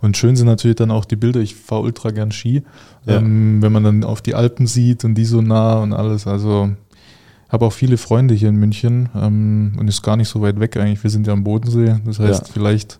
und 0.00 0.16
schön 0.16 0.34
sind 0.34 0.46
natürlich 0.46 0.76
dann 0.76 0.90
auch 0.90 1.04
die 1.04 1.16
Bilder. 1.16 1.40
Ich 1.40 1.54
fahre 1.54 1.82
ultra 1.82 2.10
gern 2.10 2.32
Ski, 2.32 2.62
ja. 3.06 3.16
ähm, 3.16 3.62
wenn 3.62 3.70
man 3.70 3.84
dann 3.84 4.04
auf 4.04 4.22
die 4.22 4.34
Alpen 4.34 4.66
sieht 4.66 5.04
und 5.04 5.14
die 5.14 5.24
so 5.24 5.42
nah 5.42 5.78
und 5.80 5.92
alles. 5.92 6.26
Also 6.26 6.70
habe 7.48 7.66
auch 7.66 7.72
viele 7.72 7.98
Freunde 7.98 8.34
hier 8.34 8.48
in 8.48 8.56
München 8.56 9.08
ähm, 9.14 9.76
und 9.78 9.88
ist 9.88 10.02
gar 10.02 10.16
nicht 10.16 10.28
so 10.28 10.40
weit 10.42 10.58
weg 10.58 10.76
eigentlich. 10.76 11.02
Wir 11.02 11.10
sind 11.10 11.26
ja 11.26 11.32
am 11.32 11.44
Bodensee, 11.44 11.96
das 12.04 12.18
heißt, 12.18 12.48
ja. 12.48 12.52
vielleicht 12.52 12.98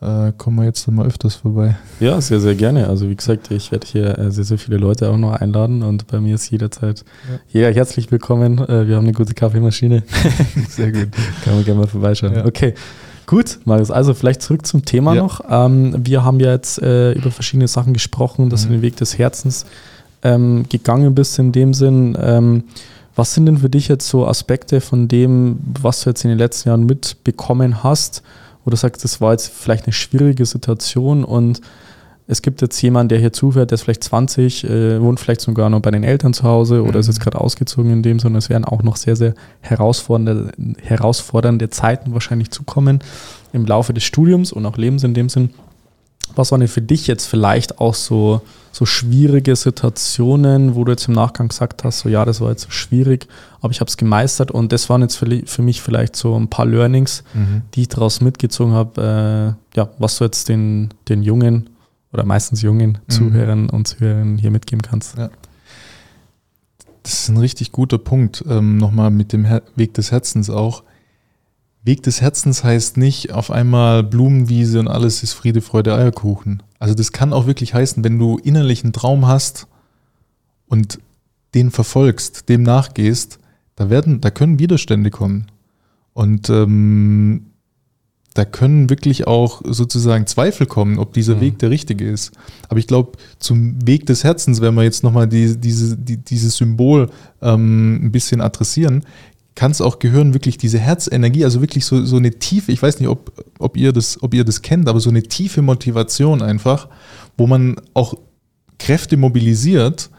äh, 0.00 0.32
kommen 0.36 0.58
wir 0.58 0.64
jetzt 0.64 0.86
mal 0.88 1.06
öfters 1.06 1.36
vorbei. 1.36 1.76
Ja, 1.98 2.20
sehr, 2.20 2.40
sehr 2.40 2.54
gerne. 2.54 2.88
Also 2.88 3.08
wie 3.08 3.16
gesagt, 3.16 3.50
ich 3.50 3.72
werde 3.72 3.86
hier 3.86 4.18
äh, 4.18 4.30
sehr, 4.30 4.44
sehr 4.44 4.58
viele 4.58 4.76
Leute 4.76 5.10
auch 5.10 5.16
noch 5.16 5.32
einladen 5.32 5.82
und 5.82 6.06
bei 6.06 6.20
mir 6.20 6.34
ist 6.34 6.50
jederzeit 6.50 7.04
ja. 7.28 7.38
jeder 7.48 7.72
herzlich 7.72 8.10
willkommen. 8.12 8.58
Äh, 8.58 8.86
wir 8.86 8.96
haben 8.96 9.04
eine 9.04 9.12
gute 9.12 9.34
Kaffeemaschine. 9.34 10.04
sehr 10.68 10.92
gut. 10.92 11.08
Kann 11.44 11.54
man 11.54 11.64
gerne 11.64 11.80
mal 11.80 11.88
vorbeischauen. 11.88 12.34
Ja. 12.34 12.44
Okay. 12.44 12.74
Gut, 13.28 13.58
Marius, 13.66 13.90
also 13.90 14.14
vielleicht 14.14 14.40
zurück 14.40 14.64
zum 14.64 14.86
Thema 14.86 15.14
ja. 15.14 15.22
noch. 15.22 15.42
Ähm, 15.50 15.94
wir 15.98 16.24
haben 16.24 16.40
ja 16.40 16.50
jetzt 16.50 16.80
äh, 16.80 17.12
über 17.12 17.30
verschiedene 17.30 17.68
Sachen 17.68 17.92
gesprochen, 17.92 18.48
dass 18.48 18.64
mhm. 18.64 18.68
du 18.68 18.74
den 18.76 18.82
Weg 18.82 18.96
des 18.96 19.18
Herzens 19.18 19.66
ähm, 20.22 20.64
gegangen 20.70 21.14
bist 21.14 21.38
in 21.38 21.52
dem 21.52 21.74
Sinn. 21.74 22.16
Ähm, 22.18 22.64
was 23.16 23.34
sind 23.34 23.44
denn 23.44 23.58
für 23.58 23.68
dich 23.68 23.88
jetzt 23.88 24.08
so 24.08 24.26
Aspekte 24.26 24.80
von 24.80 25.08
dem, 25.08 25.58
was 25.78 26.00
du 26.00 26.10
jetzt 26.10 26.24
in 26.24 26.30
den 26.30 26.38
letzten 26.38 26.70
Jahren 26.70 26.86
mitbekommen 26.86 27.82
hast, 27.82 28.22
wo 28.64 28.70
du 28.70 28.78
sagst, 28.78 29.04
das 29.04 29.20
war 29.20 29.32
jetzt 29.32 29.52
vielleicht 29.52 29.84
eine 29.84 29.92
schwierige 29.92 30.46
Situation 30.46 31.22
und 31.22 31.60
es 32.30 32.42
gibt 32.42 32.60
jetzt 32.60 32.80
jemanden, 32.82 33.08
der 33.08 33.18
hier 33.18 33.32
zuhört, 33.32 33.70
der 33.70 33.76
ist 33.76 33.82
vielleicht 33.82 34.04
20, 34.04 34.64
äh, 34.64 35.00
wohnt 35.00 35.18
vielleicht 35.18 35.40
sogar 35.40 35.70
noch 35.70 35.80
bei 35.80 35.90
den 35.90 36.04
Eltern 36.04 36.34
zu 36.34 36.42
Hause 36.42 36.82
oder 36.82 36.92
mhm. 36.92 37.00
ist 37.00 37.06
jetzt 37.06 37.20
gerade 37.20 37.40
ausgezogen 37.40 37.90
in 37.90 38.02
dem, 38.02 38.18
sondern 38.18 38.38
es 38.38 38.50
werden 38.50 38.66
auch 38.66 38.82
noch 38.82 38.96
sehr, 38.96 39.16
sehr 39.16 39.34
herausfordernde, 39.60 40.52
herausfordernde 40.82 41.70
Zeiten 41.70 42.12
wahrscheinlich 42.12 42.50
zukommen 42.50 43.00
im 43.54 43.64
Laufe 43.64 43.94
des 43.94 44.04
Studiums 44.04 44.52
und 44.52 44.66
auch 44.66 44.76
Lebens 44.76 45.04
in 45.04 45.14
dem 45.14 45.30
Sinn. 45.30 45.50
Was 46.36 46.52
waren 46.52 46.60
denn 46.60 46.68
für 46.68 46.82
dich 46.82 47.06
jetzt 47.06 47.24
vielleicht 47.24 47.80
auch 47.80 47.94
so, 47.94 48.42
so 48.72 48.84
schwierige 48.84 49.56
Situationen, 49.56 50.74
wo 50.74 50.84
du 50.84 50.92
jetzt 50.92 51.08
im 51.08 51.14
Nachgang 51.14 51.48
gesagt 51.48 51.82
hast, 51.82 52.00
so 52.00 52.10
ja, 52.10 52.26
das 52.26 52.42
war 52.42 52.50
jetzt 52.50 52.70
schwierig, 52.70 53.26
aber 53.62 53.70
ich 53.70 53.80
habe 53.80 53.88
es 53.88 53.96
gemeistert 53.96 54.50
und 54.50 54.70
das 54.70 54.90
waren 54.90 55.00
jetzt 55.00 55.16
für, 55.16 55.26
für, 55.46 55.62
mich 55.62 55.80
vielleicht 55.80 56.14
so 56.14 56.38
ein 56.38 56.48
paar 56.48 56.66
Learnings, 56.66 57.24
mhm. 57.32 57.62
die 57.72 57.82
ich 57.82 57.88
daraus 57.88 58.20
mitgezogen 58.20 58.74
habe, 58.74 59.56
äh, 59.74 59.78
ja, 59.78 59.88
was 59.98 60.18
du 60.18 60.24
jetzt 60.24 60.50
den, 60.50 60.90
den 61.08 61.22
jungen 61.22 61.70
oder 62.12 62.24
meistens 62.24 62.62
jungen 62.62 62.98
mhm. 63.06 63.10
Zuhörern 63.12 63.70
und 63.70 63.86
Zuhörern 63.86 64.38
hier 64.38 64.50
mitgeben 64.50 64.82
kannst. 64.82 65.18
Ja. 65.18 65.30
Das 67.02 67.20
ist 67.20 67.28
ein 67.28 67.38
richtig 67.38 67.72
guter 67.72 67.98
Punkt, 67.98 68.44
ähm, 68.48 68.76
nochmal 68.76 69.10
mit 69.10 69.32
dem 69.32 69.44
Her 69.44 69.62
Weg 69.76 69.94
des 69.94 70.10
Herzens 70.12 70.50
auch. 70.50 70.82
Weg 71.82 72.02
des 72.02 72.20
Herzens 72.20 72.64
heißt 72.64 72.96
nicht 72.96 73.32
auf 73.32 73.50
einmal 73.50 74.02
Blumenwiese 74.02 74.80
und 74.80 74.88
alles 74.88 75.22
ist 75.22 75.32
Friede, 75.32 75.62
Freude, 75.62 75.94
Eierkuchen. 75.94 76.62
Also 76.78 76.94
das 76.94 77.12
kann 77.12 77.32
auch 77.32 77.46
wirklich 77.46 77.72
heißen, 77.72 78.04
wenn 78.04 78.18
du 78.18 78.38
innerlich 78.38 78.84
einen 78.84 78.92
Traum 78.92 79.26
hast 79.26 79.68
und 80.66 80.98
den 81.54 81.70
verfolgst, 81.70 82.48
dem 82.48 82.62
nachgehst, 82.62 83.38
da 83.74 83.90
werden, 83.90 84.20
da 84.20 84.30
können 84.30 84.58
Widerstände 84.58 85.10
kommen. 85.10 85.46
Und 86.12 86.50
ähm, 86.50 87.47
da 88.34 88.44
können 88.44 88.88
wirklich 88.88 89.26
auch 89.26 89.62
sozusagen 89.64 90.26
Zweifel 90.26 90.66
kommen, 90.66 90.98
ob 90.98 91.12
dieser 91.12 91.36
mhm. 91.36 91.40
Weg 91.40 91.58
der 91.58 91.70
richtige 91.70 92.08
ist. 92.08 92.32
Aber 92.68 92.78
ich 92.78 92.86
glaube, 92.86 93.12
zum 93.38 93.86
Weg 93.86 94.06
des 94.06 94.22
Herzens, 94.24 94.60
wenn 94.60 94.74
wir 94.74 94.84
jetzt 94.84 95.02
nochmal 95.02 95.26
die, 95.26 95.58
diese, 95.58 95.96
die, 95.96 96.18
dieses 96.18 96.56
Symbol 96.56 97.10
ähm, 97.42 98.04
ein 98.04 98.12
bisschen 98.12 98.40
adressieren, 98.40 99.04
kann 99.54 99.72
es 99.72 99.80
auch 99.80 99.98
gehören, 99.98 100.34
wirklich 100.34 100.56
diese 100.56 100.78
Herzenergie, 100.78 101.44
also 101.44 101.60
wirklich 101.60 101.84
so, 101.84 102.04
so 102.04 102.16
eine 102.16 102.30
tiefe, 102.30 102.70
ich 102.70 102.80
weiß 102.80 103.00
nicht, 103.00 103.08
ob, 103.08 103.32
ob, 103.58 103.76
ihr 103.76 103.92
das, 103.92 104.22
ob 104.22 104.32
ihr 104.32 104.44
das 104.44 104.62
kennt, 104.62 104.88
aber 104.88 105.00
so 105.00 105.10
eine 105.10 105.24
tiefe 105.24 105.62
Motivation 105.62 106.42
einfach, 106.42 106.86
wo 107.36 107.48
man 107.48 107.74
auch 107.92 108.14
Kräfte 108.78 109.16
mobilisiert, 109.16 110.10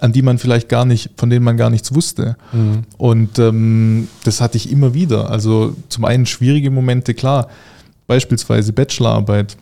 an 0.00 0.12
die 0.12 0.22
man 0.22 0.38
vielleicht 0.38 0.68
gar 0.68 0.84
nicht, 0.84 1.10
von 1.16 1.30
denen 1.30 1.44
man 1.44 1.56
gar 1.56 1.70
nichts 1.70 1.94
wusste. 1.94 2.36
Mhm. 2.52 2.82
Und 2.96 3.38
ähm, 3.38 4.08
das 4.24 4.40
hatte 4.40 4.56
ich 4.56 4.72
immer 4.72 4.94
wieder. 4.94 5.30
Also 5.30 5.76
zum 5.88 6.04
einen 6.04 6.26
schwierige 6.26 6.70
Momente, 6.70 7.14
klar, 7.14 7.48
beispielsweise 8.06 8.72
Bachelorarbeit. 8.72 9.56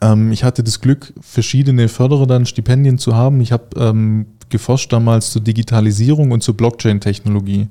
Ähm, 0.00 0.32
ich 0.32 0.42
hatte 0.42 0.62
das 0.64 0.80
Glück, 0.80 1.12
verschiedene 1.20 1.88
Förderer 1.88 2.26
dann 2.26 2.46
Stipendien 2.46 2.98
zu 2.98 3.14
haben. 3.14 3.40
Ich 3.40 3.52
habe 3.52 3.64
ähm, 3.76 4.26
geforscht 4.48 4.92
damals 4.92 5.30
zur 5.30 5.42
Digitalisierung 5.42 6.30
und 6.30 6.42
zur 6.42 6.56
Blockchain-Technologie 6.56 7.68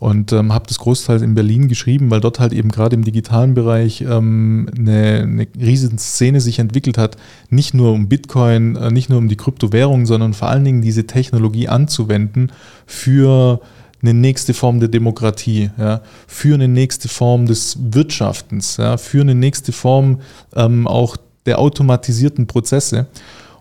und 0.00 0.32
ähm, 0.32 0.52
habe 0.52 0.66
das 0.68 0.78
großteils 0.78 1.22
in 1.22 1.34
Berlin 1.34 1.66
geschrieben, 1.66 2.10
weil 2.10 2.20
dort 2.20 2.38
halt 2.38 2.52
eben 2.52 2.70
gerade 2.70 2.94
im 2.94 3.04
digitalen 3.04 3.54
Bereich 3.54 4.02
ähm, 4.02 4.68
eine, 4.76 5.22
eine 5.22 5.46
riesen 5.58 5.98
Szene 5.98 6.40
sich 6.40 6.60
entwickelt 6.60 6.98
hat, 6.98 7.16
nicht 7.50 7.74
nur 7.74 7.92
um 7.92 8.08
Bitcoin, 8.08 8.76
äh, 8.76 8.90
nicht 8.90 9.10
nur 9.10 9.18
um 9.18 9.28
die 9.28 9.36
Kryptowährung, 9.36 10.06
sondern 10.06 10.34
vor 10.34 10.48
allen 10.48 10.64
Dingen 10.64 10.82
diese 10.82 11.06
Technologie 11.06 11.68
anzuwenden 11.68 12.52
für 12.86 13.60
eine 14.00 14.14
nächste 14.14 14.54
Form 14.54 14.78
der 14.78 14.88
Demokratie, 14.88 15.70
ja, 15.76 16.02
für 16.28 16.54
eine 16.54 16.68
nächste 16.68 17.08
Form 17.08 17.46
des 17.46 17.76
Wirtschaftens, 17.80 18.76
ja, 18.76 18.96
für 18.98 19.22
eine 19.22 19.34
nächste 19.34 19.72
Form 19.72 20.20
ähm, 20.54 20.86
auch 20.86 21.16
der 21.46 21.58
automatisierten 21.58 22.46
Prozesse. 22.46 23.06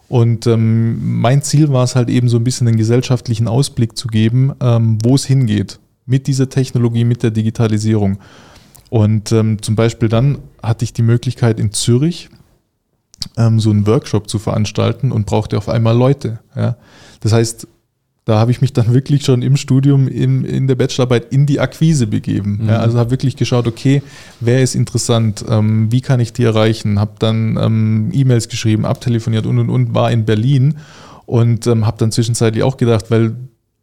Und 0.08 0.46
ähm, 0.46 1.20
mein 1.20 1.42
Ziel 1.42 1.70
war 1.74 1.84
es 1.84 1.96
halt 1.96 2.10
eben 2.10 2.30
so 2.30 2.38
ein 2.38 2.44
bisschen 2.44 2.68
einen 2.68 2.78
gesellschaftlichen 2.78 3.48
Ausblick 3.48 3.98
zu 3.98 4.08
geben, 4.08 4.54
ähm, 4.62 5.00
wo 5.04 5.16
es 5.16 5.26
hingeht 5.26 5.80
mit 6.08 6.26
dieser 6.26 6.50
Technologie, 6.50 7.04
mit 7.04 7.22
der 7.22 7.32
Digitalisierung. 7.32 8.18
Und 8.90 9.32
ähm, 9.32 9.62
zum 9.62 9.76
Beispiel 9.76 10.10
dann 10.10 10.40
hatte 10.64 10.86
ich 10.86 10.94
die 10.94 11.04
Möglichkeit 11.04 11.60
in 11.60 11.72
Zürich 11.74 12.30
ähm, 13.36 13.60
so 13.60 13.70
einen 13.70 13.86
Workshop 13.86 14.30
zu 14.30 14.40
veranstalten 14.40 15.12
und 15.12 15.26
brauchte 15.26 15.58
auf 15.58 15.70
einmal 15.70 15.96
Leute. 15.96 16.40
Ja. 16.56 16.78
Das 17.20 17.34
heißt, 17.34 17.68
da 18.26 18.40
habe 18.40 18.52
ich 18.52 18.62
mich 18.62 18.74
dann 18.74 18.94
wirklich 18.94 19.24
schon 19.26 19.42
im 19.42 19.58
Studium, 19.58 20.08
in, 20.08 20.46
in 20.46 20.68
der 20.68 20.76
Bachelorarbeit 20.76 21.32
in 21.32 21.46
die 21.46 21.60
Akquise 21.60 22.08
begeben. 22.08 22.60
Mhm. 22.62 22.70
Ja, 22.70 22.78
also 22.78 22.98
habe 22.98 23.12
wirklich 23.12 23.36
geschaut, 23.36 23.68
okay, 23.68 24.02
wer 24.40 24.62
ist 24.62 24.76
interessant, 24.76 25.44
ähm, 25.50 25.92
wie 25.92 26.02
kann 26.02 26.20
ich 26.20 26.34
die 26.34 26.44
erreichen, 26.44 27.00
habe 27.00 27.14
dann 27.20 27.58
ähm, 27.58 28.12
E-Mails 28.14 28.48
geschrieben, 28.48 28.86
abtelefoniert 28.86 29.46
und 29.46 29.60
und 29.60 29.70
und, 29.70 29.94
war 29.94 30.12
in 30.12 30.26
Berlin 30.26 30.78
und 31.26 31.68
ähm, 31.68 31.86
habe 31.86 31.98
dann 31.98 32.12
zwischenzeitlich 32.12 32.64
auch 32.64 32.78
gedacht, 32.78 33.12
weil 33.12 33.36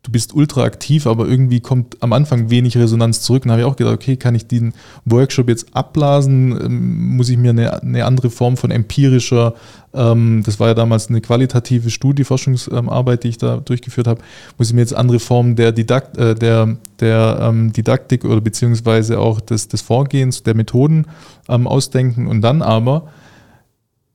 du 0.04 0.12
bist 0.12 0.34
ultra 0.34 0.62
aktiv, 0.62 1.06
aber 1.06 1.26
irgendwie 1.26 1.60
kommt 1.60 1.96
am 2.00 2.12
Anfang 2.12 2.50
wenig 2.50 2.76
Resonanz 2.76 3.22
zurück. 3.22 3.44
Und 3.44 3.50
habe 3.50 3.62
ich 3.62 3.66
auch 3.66 3.74
gedacht, 3.74 3.94
okay, 3.94 4.16
kann 4.16 4.34
ich 4.34 4.46
den 4.46 4.74
Workshop 5.06 5.48
jetzt 5.48 5.74
abblasen? 5.74 6.52
Ähm, 6.52 7.16
muss 7.16 7.30
ich 7.30 7.38
mir 7.38 7.50
eine, 7.50 7.82
eine 7.82 8.04
andere 8.04 8.30
Form 8.30 8.56
von 8.56 8.70
empirischer, 8.70 9.54
ähm, 9.94 10.42
das 10.44 10.60
war 10.60 10.68
ja 10.68 10.74
damals 10.74 11.08
eine 11.08 11.22
qualitative 11.22 11.88
Studie, 11.88 12.24
Forschungsarbeit, 12.24 13.24
die 13.24 13.28
ich 13.28 13.38
da 13.38 13.56
durchgeführt 13.56 14.06
habe, 14.06 14.20
muss 14.58 14.68
ich 14.68 14.74
mir 14.74 14.82
jetzt 14.82 14.94
andere 14.94 15.20
Formen 15.20 15.56
der, 15.56 15.72
Didakt, 15.72 16.18
äh, 16.18 16.34
der, 16.34 16.76
der 17.00 17.38
ähm, 17.40 17.72
Didaktik 17.72 18.26
oder 18.26 18.42
beziehungsweise 18.42 19.18
auch 19.18 19.40
des, 19.40 19.68
des 19.68 19.80
Vorgehens, 19.80 20.42
der 20.42 20.54
Methoden 20.54 21.06
ähm, 21.48 21.66
ausdenken 21.66 22.26
und 22.26 22.42
dann 22.42 22.60
aber 22.60 23.08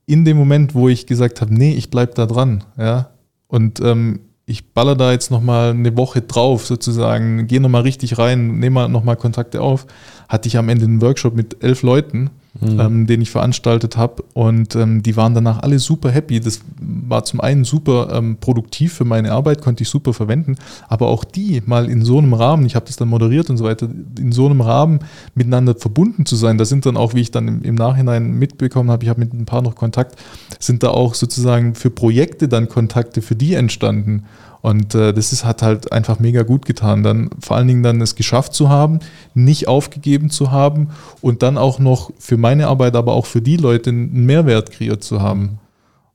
in 0.06 0.24
dem 0.24 0.38
Moment, 0.38 0.76
wo 0.76 0.88
ich 0.88 1.08
gesagt 1.08 1.42
habe, 1.42 1.54
nee, 1.54 1.74
ich 1.74 1.90
bleibe 1.90 2.14
da 2.14 2.28
dran, 2.28 2.64
ja, 2.78 3.10
und 3.48 3.80
ähm, 3.80 4.20
ich 4.50 4.74
baller 4.74 4.96
da 4.96 5.12
jetzt 5.12 5.30
nochmal 5.30 5.70
eine 5.70 5.96
Woche 5.96 6.22
drauf 6.22 6.66
sozusagen, 6.66 7.46
gehe 7.46 7.62
nochmal 7.62 7.84
richtig 7.84 8.18
rein, 8.18 8.58
nehme 8.60 8.90
nochmal 8.90 9.16
Kontakte 9.16 9.62
auf, 9.62 9.86
hatte 10.28 10.48
ich 10.48 10.58
am 10.58 10.70
Ende 10.70 10.86
einen 10.86 11.02
Workshop 11.04 11.36
mit 11.36 11.64
elf 11.64 11.84
Leuten, 11.84 12.32
mhm. 12.60 12.80
ähm, 12.80 13.08
den 13.08 13.22
ich 13.22 13.32
veranstaltet 13.32 13.98
habe 13.98 14.24
und 14.34 14.76
ähm, 14.76 15.04
die 15.04 15.16
waren 15.16 15.34
danach 15.34 15.62
alle 15.62 15.80
super 15.80 16.12
happy. 16.12 16.40
Das 16.40 16.62
war 16.80 17.24
zum 17.24 17.42
einen 17.42 17.64
super 17.64 18.10
ähm, 18.12 18.38
produktiv 18.40 18.94
für 18.94 19.06
meine 19.06 19.32
Arbeit, 19.32 19.62
konnte 19.62 19.84
ich 19.84 19.90
super 19.90 20.14
verwenden, 20.14 20.56
aber 20.88 21.08
auch 21.08 21.24
die 21.24 21.62
mal 21.66 21.90
in 21.90 22.04
so 22.04 22.18
einem 22.18 22.34
Rahmen, 22.34 22.66
ich 22.66 22.76
habe 22.76 22.86
das 22.86 22.96
dann 22.96 23.08
moderiert 23.08 23.50
und 23.50 23.58
so 23.58 23.66
weiter, 23.66 23.88
in 24.18 24.32
so 24.32 24.46
einem 24.46 24.62
Rahmen 24.62 25.00
miteinander 25.36 25.76
verbunden 25.76 26.26
zu 26.26 26.36
sein, 26.36 26.58
da 26.58 26.66
sind 26.66 26.86
dann 26.86 26.98
auch, 26.98 27.14
wie 27.14 27.22
ich 27.22 27.32
dann 27.32 27.48
im, 27.48 27.62
im 27.64 27.76
Nachhinein 27.76 28.34
mitbekommen 28.34 28.92
habe, 28.92 29.04
ich 29.04 29.10
habe 29.10 29.20
mit 29.20 29.34
ein 29.34 29.46
paar 29.46 29.62
noch 29.62 29.76
Kontakt, 29.76 30.16
sind 30.60 30.84
da 30.84 30.90
auch 30.90 31.14
sozusagen 31.14 31.76
für 31.76 31.90
Projekte 31.90 32.48
dann 32.48 32.70
Kontakte 32.70 33.22
für 33.22 33.36
die 33.36 33.54
entstanden. 33.54 34.24
Und 34.62 34.94
äh, 34.94 35.14
das 35.14 35.32
ist, 35.32 35.46
hat 35.46 35.62
halt 35.62 35.92
einfach 35.92 36.20
mega 36.20 36.44
gut 36.44 36.66
getan. 36.66 37.04
Dann 37.04 37.30
vor 37.40 37.56
allen 37.58 37.68
Dingen 37.68 37.84
dann 37.84 38.02
es 38.02 38.16
geschafft 38.16 38.54
zu 38.54 38.70
haben, 38.70 39.00
nicht 39.34 39.68
aufgegeben 39.68 40.30
zu 40.30 40.52
haben 40.52 40.90
und 41.22 41.44
dann 41.44 41.58
auch 41.58 41.80
noch 41.80 42.12
für 42.20 42.38
meine 42.38 42.68
Arbeit, 42.68 42.96
aber 42.96 43.14
auch 43.14 43.26
für 43.26 43.42
die 43.42 43.58
Leute 43.58 43.90
einen 43.90 44.26
Mehrwert 44.26 44.72
kreiert 44.72 45.04
zu 45.04 45.22
haben. 45.22 45.60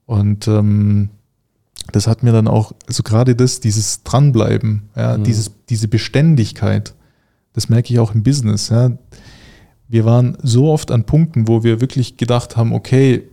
Und 0.05 0.47
ähm, 0.47 1.09
das 1.91 2.07
hat 2.07 2.23
mir 2.23 2.31
dann 2.31 2.47
auch, 2.47 2.73
also 2.87 3.03
gerade 3.03 3.35
das, 3.35 3.59
dieses 3.59 4.03
Dranbleiben, 4.03 4.89
ja, 4.95 5.17
mhm. 5.17 5.23
dieses, 5.23 5.51
diese 5.69 5.87
Beständigkeit, 5.87 6.93
das 7.53 7.69
merke 7.69 7.93
ich 7.93 7.99
auch 7.99 8.13
im 8.13 8.21
Business. 8.21 8.69
Ja. 8.69 8.91
Wir 9.87 10.05
waren 10.05 10.37
so 10.41 10.71
oft 10.71 10.91
an 10.91 11.05
Punkten, 11.05 11.47
wo 11.47 11.63
wir 11.63 11.81
wirklich 11.81 12.17
gedacht 12.17 12.57
haben, 12.57 12.73
okay, 12.73 13.23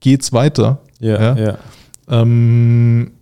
geht's 0.00 0.32
weiter? 0.32 0.80
Ja, 0.98 1.20
ja. 1.20 1.36
ja. 1.36 1.58
Ähm, 2.08 3.12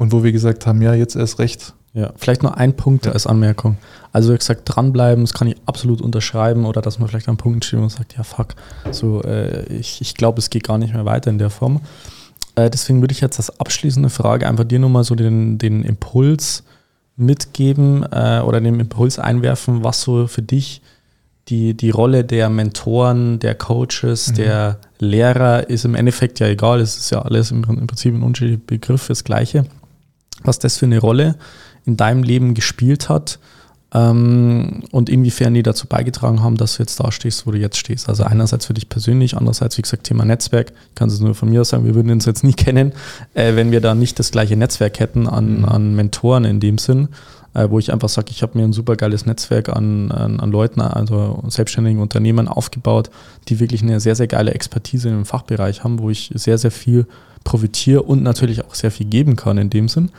und 0.00 0.12
wo 0.12 0.24
wir 0.24 0.32
gesagt 0.32 0.66
haben, 0.66 0.80
ja, 0.80 0.94
jetzt 0.94 1.14
erst 1.14 1.38
recht. 1.38 1.74
Ja, 1.92 2.14
vielleicht 2.16 2.42
nur 2.42 2.56
ein 2.56 2.74
Punkt 2.74 3.06
als 3.06 3.26
Anmerkung. 3.26 3.76
Also 4.12 4.32
wie 4.32 4.38
gesagt, 4.38 4.62
dranbleiben, 4.64 5.24
das 5.24 5.34
kann 5.34 5.46
ich 5.46 5.56
absolut 5.66 6.00
unterschreiben 6.00 6.64
oder 6.64 6.80
dass 6.80 6.98
man 6.98 7.08
vielleicht 7.08 7.28
an 7.28 7.36
Punkten 7.36 7.60
steht 7.60 7.80
und 7.80 7.90
sagt, 7.90 8.16
ja 8.16 8.22
fuck, 8.22 8.54
so 8.92 9.22
äh, 9.22 9.66
ich, 9.66 10.00
ich 10.00 10.14
glaube, 10.14 10.38
es 10.38 10.48
geht 10.48 10.64
gar 10.64 10.78
nicht 10.78 10.94
mehr 10.94 11.04
weiter 11.04 11.28
in 11.28 11.36
der 11.36 11.50
Form. 11.50 11.82
Äh, 12.54 12.70
deswegen 12.70 13.02
würde 13.02 13.12
ich 13.12 13.20
jetzt 13.20 13.36
als 13.38 13.60
abschließende 13.60 14.08
Frage 14.08 14.48
einfach 14.48 14.64
dir 14.64 14.78
nochmal 14.78 15.04
so 15.04 15.14
den, 15.14 15.58
den 15.58 15.82
Impuls 15.82 16.62
mitgeben 17.16 18.02
äh, 18.10 18.40
oder 18.40 18.62
den 18.62 18.80
Impuls 18.80 19.18
einwerfen, 19.18 19.84
was 19.84 20.00
so 20.00 20.26
für 20.28 20.42
dich 20.42 20.80
die, 21.48 21.74
die 21.74 21.90
Rolle 21.90 22.24
der 22.24 22.48
Mentoren, 22.48 23.38
der 23.38 23.54
Coaches, 23.54 24.30
mhm. 24.30 24.34
der 24.36 24.78
Lehrer 24.98 25.68
ist 25.68 25.84
im 25.84 25.94
Endeffekt 25.94 26.40
ja 26.40 26.46
egal, 26.46 26.80
es 26.80 26.96
ist 26.96 27.10
ja 27.10 27.20
alles 27.20 27.50
im, 27.50 27.64
im 27.64 27.86
Prinzip 27.86 28.14
ein 28.14 28.22
unterschiedlicher 28.22 28.62
Begriff, 28.66 29.08
das 29.08 29.24
Gleiche 29.24 29.66
was 30.42 30.58
das 30.58 30.78
für 30.78 30.86
eine 30.86 30.98
Rolle 30.98 31.36
in 31.86 31.96
deinem 31.96 32.22
Leben 32.22 32.54
gespielt 32.54 33.08
hat 33.08 33.38
ähm, 33.92 34.82
und 34.92 35.08
inwiefern 35.08 35.54
die 35.54 35.62
dazu 35.62 35.86
beigetragen 35.86 36.42
haben, 36.42 36.56
dass 36.56 36.76
du 36.76 36.82
jetzt 36.82 37.00
da 37.00 37.10
stehst, 37.10 37.46
wo 37.46 37.50
du 37.50 37.58
jetzt 37.58 37.76
stehst. 37.76 38.08
Also 38.08 38.24
einerseits 38.24 38.66
für 38.66 38.74
dich 38.74 38.88
persönlich, 38.88 39.36
andererseits, 39.36 39.78
wie 39.78 39.82
gesagt, 39.82 40.04
Thema 40.04 40.24
Netzwerk. 40.24 40.72
Ich 40.90 40.94
kann 40.94 41.08
es 41.08 41.20
nur 41.20 41.34
von 41.34 41.48
mir 41.50 41.62
aus 41.62 41.70
sagen, 41.70 41.84
wir 41.84 41.94
würden 41.94 42.12
uns 42.12 42.24
jetzt 42.24 42.44
nie 42.44 42.52
kennen, 42.54 42.92
äh, 43.34 43.56
wenn 43.56 43.72
wir 43.72 43.80
da 43.80 43.94
nicht 43.94 44.18
das 44.18 44.30
gleiche 44.30 44.56
Netzwerk 44.56 45.00
hätten 45.00 45.26
an, 45.26 45.58
mhm. 45.58 45.64
an 45.64 45.94
Mentoren 45.94 46.44
in 46.44 46.60
dem 46.60 46.78
Sinn. 46.78 47.08
Äh, 47.52 47.68
wo 47.68 47.80
ich 47.80 47.92
einfach 47.92 48.08
sage, 48.08 48.28
ich 48.30 48.42
habe 48.42 48.56
mir 48.56 48.64
ein 48.64 48.72
super 48.72 48.94
geiles 48.94 49.26
Netzwerk 49.26 49.70
an, 49.70 50.12
an, 50.12 50.38
an, 50.38 50.50
Leuten, 50.52 50.80
also 50.80 51.42
selbstständigen 51.48 52.00
Unternehmern 52.00 52.46
aufgebaut, 52.46 53.10
die 53.48 53.58
wirklich 53.58 53.82
eine 53.82 53.98
sehr, 53.98 54.14
sehr 54.14 54.28
geile 54.28 54.54
Expertise 54.54 55.08
im 55.08 55.24
Fachbereich 55.24 55.82
haben, 55.82 55.98
wo 55.98 56.10
ich 56.10 56.30
sehr, 56.34 56.58
sehr 56.58 56.70
viel 56.70 57.06
profitiere 57.42 58.02
und 58.02 58.22
natürlich 58.22 58.64
auch 58.64 58.74
sehr 58.74 58.92
viel 58.92 59.06
geben 59.06 59.34
kann 59.34 59.58
in 59.58 59.68
dem 59.68 59.88
Sinn. 59.88 60.10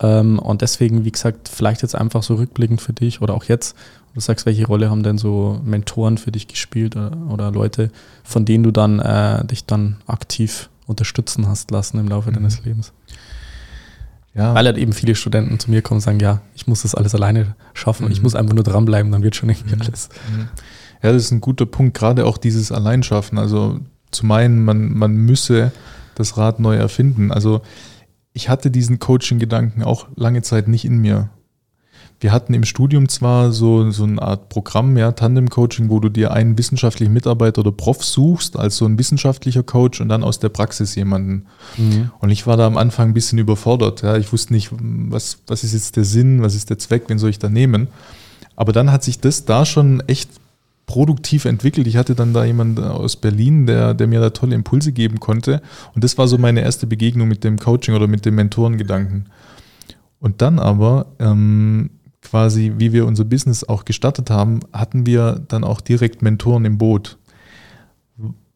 Ähm, 0.00 0.40
und 0.40 0.62
deswegen, 0.62 1.04
wie 1.04 1.12
gesagt, 1.12 1.48
vielleicht 1.48 1.82
jetzt 1.82 1.94
einfach 1.94 2.24
so 2.24 2.34
rückblickend 2.34 2.80
für 2.80 2.92
dich 2.92 3.22
oder 3.22 3.34
auch 3.34 3.44
jetzt, 3.44 3.76
du 4.14 4.20
sagst, 4.20 4.46
welche 4.46 4.66
Rolle 4.66 4.90
haben 4.90 5.02
denn 5.02 5.18
so 5.18 5.60
Mentoren 5.64 6.18
für 6.18 6.32
dich 6.32 6.48
gespielt 6.48 6.96
oder, 6.96 7.16
oder 7.28 7.50
Leute, 7.52 7.90
von 8.22 8.44
denen 8.44 8.64
du 8.64 8.72
dann 8.72 8.98
äh, 8.98 9.44
dich 9.44 9.66
dann 9.66 9.96
aktiv 10.06 10.70
unterstützen 10.86 11.48
hast 11.48 11.70
lassen 11.70 11.98
im 11.98 12.08
Laufe 12.08 12.30
mhm. 12.30 12.34
deines 12.34 12.64
Lebens? 12.64 12.92
Ja. 14.34 14.54
Weil 14.54 14.66
halt 14.66 14.78
eben 14.78 14.92
viele 14.92 15.14
Studenten 15.14 15.60
zu 15.60 15.70
mir 15.70 15.80
kommen 15.80 15.98
und 15.98 16.02
sagen, 16.02 16.20
ja, 16.20 16.40
ich 16.54 16.66
muss 16.66 16.82
das 16.82 16.94
alles 16.94 17.14
alleine 17.14 17.54
schaffen, 17.72 18.06
mhm. 18.06 18.12
ich 18.12 18.22
muss 18.22 18.34
einfach 18.34 18.54
nur 18.54 18.64
dranbleiben, 18.64 19.12
dann 19.12 19.22
wird 19.22 19.36
schon 19.36 19.48
irgendwie 19.48 19.76
mhm. 19.76 19.82
alles. 19.82 20.08
Mhm. 20.32 20.48
Ja, 21.02 21.12
das 21.12 21.24
ist 21.24 21.30
ein 21.30 21.40
guter 21.40 21.66
Punkt, 21.66 21.96
gerade 21.96 22.26
auch 22.26 22.38
dieses 22.38 22.72
Alleinschaffen. 22.72 23.38
Also 23.38 23.78
zu 24.10 24.26
meinen, 24.26 24.64
man, 24.64 24.92
man 24.92 25.14
müsse 25.14 25.70
das 26.14 26.36
Rad 26.36 26.60
neu 26.60 26.76
erfinden. 26.76 27.30
Also 27.30 27.62
ich 28.32 28.48
hatte 28.48 28.70
diesen 28.70 28.98
Coaching-Gedanken 28.98 29.82
auch 29.82 30.08
lange 30.16 30.42
Zeit 30.42 30.66
nicht 30.66 30.84
in 30.84 30.98
mir. 30.98 31.30
Wir 32.24 32.32
hatten 32.32 32.54
im 32.54 32.64
Studium 32.64 33.10
zwar 33.10 33.52
so, 33.52 33.90
so 33.90 34.04
eine 34.04 34.22
Art 34.22 34.48
Programm, 34.48 34.96
ja, 34.96 35.12
Tandem-Coaching, 35.12 35.90
wo 35.90 36.00
du 36.00 36.08
dir 36.08 36.32
einen 36.32 36.56
wissenschaftlichen 36.56 37.12
Mitarbeiter 37.12 37.58
oder 37.58 37.70
Prof 37.70 38.02
suchst, 38.02 38.58
als 38.58 38.78
so 38.78 38.86
ein 38.86 38.98
wissenschaftlicher 38.98 39.62
Coach 39.62 40.00
und 40.00 40.08
dann 40.08 40.24
aus 40.24 40.38
der 40.38 40.48
Praxis 40.48 40.94
jemanden. 40.94 41.44
Mhm. 41.76 42.12
Und 42.20 42.30
ich 42.30 42.46
war 42.46 42.56
da 42.56 42.66
am 42.66 42.78
Anfang 42.78 43.08
ein 43.08 43.12
bisschen 43.12 43.38
überfordert. 43.38 44.00
Ja. 44.00 44.16
Ich 44.16 44.32
wusste 44.32 44.54
nicht, 44.54 44.70
was, 44.72 45.40
was 45.48 45.64
ist 45.64 45.74
jetzt 45.74 45.96
der 45.96 46.04
Sinn, 46.04 46.40
was 46.40 46.54
ist 46.54 46.70
der 46.70 46.78
Zweck, 46.78 47.02
wen 47.08 47.18
soll 47.18 47.28
ich 47.28 47.38
da 47.38 47.50
nehmen. 47.50 47.88
Aber 48.56 48.72
dann 48.72 48.90
hat 48.90 49.04
sich 49.04 49.20
das 49.20 49.44
da 49.44 49.66
schon 49.66 50.00
echt 50.06 50.30
produktiv 50.86 51.44
entwickelt. 51.44 51.86
Ich 51.86 51.98
hatte 51.98 52.14
dann 52.14 52.32
da 52.32 52.42
jemanden 52.46 52.84
aus 52.84 53.16
Berlin, 53.16 53.66
der, 53.66 53.92
der 53.92 54.06
mir 54.06 54.20
da 54.20 54.30
tolle 54.30 54.54
Impulse 54.54 54.92
geben 54.92 55.20
konnte. 55.20 55.60
Und 55.94 56.02
das 56.02 56.16
war 56.16 56.26
so 56.26 56.38
meine 56.38 56.62
erste 56.62 56.86
Begegnung 56.86 57.28
mit 57.28 57.44
dem 57.44 57.58
Coaching 57.58 57.94
oder 57.94 58.06
mit 58.06 58.24
dem 58.24 58.36
Mentorengedanken. 58.36 59.26
Und 60.20 60.40
dann 60.40 60.58
aber, 60.58 61.08
ähm, 61.18 61.90
quasi, 62.24 62.72
wie 62.78 62.92
wir 62.92 63.06
unser 63.06 63.24
Business 63.24 63.64
auch 63.64 63.84
gestartet 63.84 64.30
haben, 64.30 64.60
hatten 64.72 65.06
wir 65.06 65.42
dann 65.48 65.62
auch 65.62 65.80
direkt 65.80 66.22
Mentoren 66.22 66.64
im 66.64 66.78
Boot. 66.78 67.18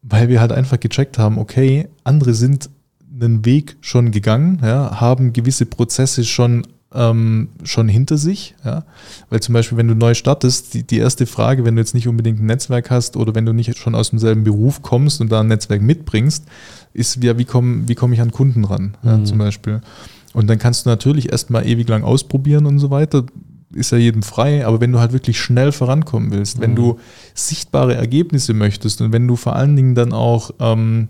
Weil 0.02 0.28
wir 0.28 0.40
halt 0.40 0.52
einfach 0.52 0.80
gecheckt 0.80 1.18
haben, 1.18 1.38
okay, 1.38 1.88
andere 2.04 2.34
sind 2.34 2.70
einen 3.12 3.44
Weg 3.44 3.76
schon 3.80 4.10
gegangen, 4.10 4.60
ja, 4.62 5.00
haben 5.00 5.32
gewisse 5.32 5.66
Prozesse 5.66 6.24
schon 6.24 6.64
ähm, 6.94 7.48
schon 7.64 7.88
hinter 7.88 8.16
sich. 8.16 8.54
Ja? 8.64 8.84
Weil 9.28 9.40
zum 9.40 9.52
Beispiel, 9.52 9.76
wenn 9.78 9.88
du 9.88 9.94
neu 9.94 10.14
startest, 10.14 10.74
die, 10.74 10.86
die 10.86 10.98
erste 10.98 11.26
Frage, 11.26 11.64
wenn 11.64 11.76
du 11.76 11.82
jetzt 11.82 11.94
nicht 11.94 12.08
unbedingt 12.08 12.40
ein 12.40 12.46
Netzwerk 12.46 12.90
hast 12.90 13.16
oder 13.16 13.34
wenn 13.34 13.44
du 13.44 13.52
nicht 13.52 13.76
schon 13.76 13.94
aus 13.94 14.10
demselben 14.10 14.44
Beruf 14.44 14.82
kommst 14.82 15.20
und 15.20 15.30
da 15.30 15.40
ein 15.40 15.48
Netzwerk 15.48 15.82
mitbringst, 15.82 16.44
ist 16.94 17.22
ja, 17.22 17.36
wie 17.38 17.44
komme 17.44 17.88
wie 17.88 17.94
komm 17.94 18.12
ich 18.12 18.20
an 18.20 18.30
Kunden 18.30 18.64
ran, 18.64 18.96
mhm. 19.02 19.08
ja, 19.08 19.24
zum 19.24 19.38
Beispiel. 19.38 19.80
Und 20.32 20.48
dann 20.48 20.58
kannst 20.58 20.86
du 20.86 20.90
natürlich 20.90 21.30
erstmal 21.32 21.66
ewig 21.66 21.88
lang 21.88 22.04
ausprobieren 22.04 22.66
und 22.66 22.78
so 22.78 22.90
weiter. 22.90 23.24
Ist 23.74 23.92
ja 23.92 23.98
jedem 23.98 24.22
frei, 24.22 24.66
aber 24.66 24.80
wenn 24.80 24.92
du 24.92 24.98
halt 24.98 25.12
wirklich 25.12 25.38
schnell 25.38 25.72
vorankommen 25.72 26.30
willst, 26.30 26.58
mhm. 26.58 26.62
wenn 26.62 26.74
du 26.74 26.98
sichtbare 27.34 27.94
Ergebnisse 27.94 28.54
möchtest 28.54 29.00
und 29.02 29.12
wenn 29.12 29.28
du 29.28 29.36
vor 29.36 29.56
allen 29.56 29.76
Dingen 29.76 29.94
dann 29.94 30.12
auch 30.12 30.52
ähm, 30.58 31.08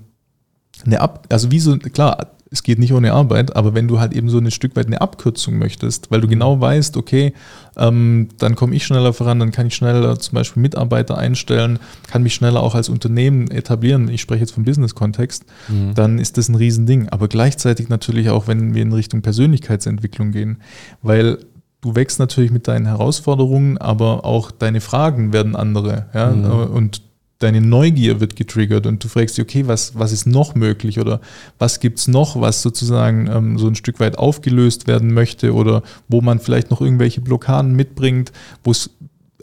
eine 0.85 1.01
Ab, 1.01 1.27
also 1.31 1.51
wie 1.51 1.61
so, 1.61 1.77
klar, 1.79 2.33
es 2.51 2.63
geht 2.63 2.79
nicht 2.79 2.93
ohne 2.93 3.13
Arbeit, 3.13 3.57
aber 3.57 3.75
wenn 3.75 3.89
du 3.89 4.01
halt 4.01 4.15
eben 4.15 4.31
so 4.31 4.39
ein 4.39 4.51
Stück 4.51 4.75
weit 4.77 4.87
eine 4.87 5.01
Abkürzung 5.01 5.59
möchtest, 5.59 6.11
weil 6.11 6.21
du 6.21 6.27
mhm. 6.27 6.33
genau 6.33 6.61
weißt, 6.61 6.97
okay, 6.97 7.35
ähm, 7.77 8.29
dann 8.39 8.55
komme 8.55 8.75
ich 8.75 8.85
schneller 8.87 9.13
voran, 9.13 9.39
dann 9.39 9.51
kann 9.51 9.67
ich 9.67 9.75
schneller 9.75 10.19
zum 10.19 10.35
Beispiel 10.35 10.63
Mitarbeiter 10.63 11.19
einstellen, 11.19 11.79
kann 12.07 12.23
mich 12.23 12.35
schneller 12.35 12.63
auch 12.63 12.75
als 12.75 12.89
Unternehmen 12.89 13.51
etablieren, 13.51 14.09
ich 14.09 14.21
spreche 14.21 14.41
jetzt 14.41 14.53
vom 14.53 14.65
Business-Kontext, 14.65 15.45
mhm. 15.69 15.95
dann 15.95 16.19
ist 16.19 16.39
das 16.39 16.49
ein 16.49 16.55
Riesending. 16.55 17.09
Aber 17.11 17.29
gleichzeitig 17.29 17.89
natürlich 17.89 18.31
auch, 18.31 18.47
wenn 18.49 18.75
wir 18.75 18.83
in 18.83 18.93
Richtung 18.93 19.23
Persönlichkeitsentwicklung 19.23 20.33
gehen, 20.33 20.59
weil 21.03 21.39
du 21.81 21.95
wächst 21.95 22.19
natürlich 22.19 22.51
mit 22.51 22.69
deinen 22.69 22.87
Herausforderungen, 22.87 23.79
aber 23.79 24.25
auch 24.25 24.51
deine 24.51 24.81
Fragen 24.81 25.33
werden 25.33 25.57
andere. 25.57 26.07
Ja? 26.15 26.31
Mhm. 26.31 26.75
Und 26.75 27.03
deine 27.39 27.61
Neugier 27.61 28.21
wird 28.21 28.37
getriggert 28.37 28.87
und 28.87 29.03
du 29.03 29.09
fragst 29.09 29.39
dich, 29.39 29.45
okay, 29.45 29.67
was, 29.69 29.97
was 29.97 30.13
ist 30.13 30.27
noch 30.27 30.55
möglich 30.55 30.99
oder 30.99 31.21
was 31.59 31.79
gibt 31.79 32.01
es 32.01 32.09
noch, 32.09 32.41
was 32.41 32.63
sozusagen 32.63 33.29
ähm, 33.29 33.59
so 33.59 33.69
ein 33.69 33.77
Stück 33.77 34.01
weit 34.01 34.19
aufgelöst 34.19 34.89
werden 34.89 35.15
möchte 35.15 35.55
oder 35.55 35.83
wo 36.09 36.21
man 36.21 36.41
vielleicht 36.41 36.71
noch 36.71 36.81
irgendwelche 36.81 37.21
Blockaden 37.21 37.75
mitbringt, 37.75 38.33
wo 38.65 38.73
es 38.73 38.91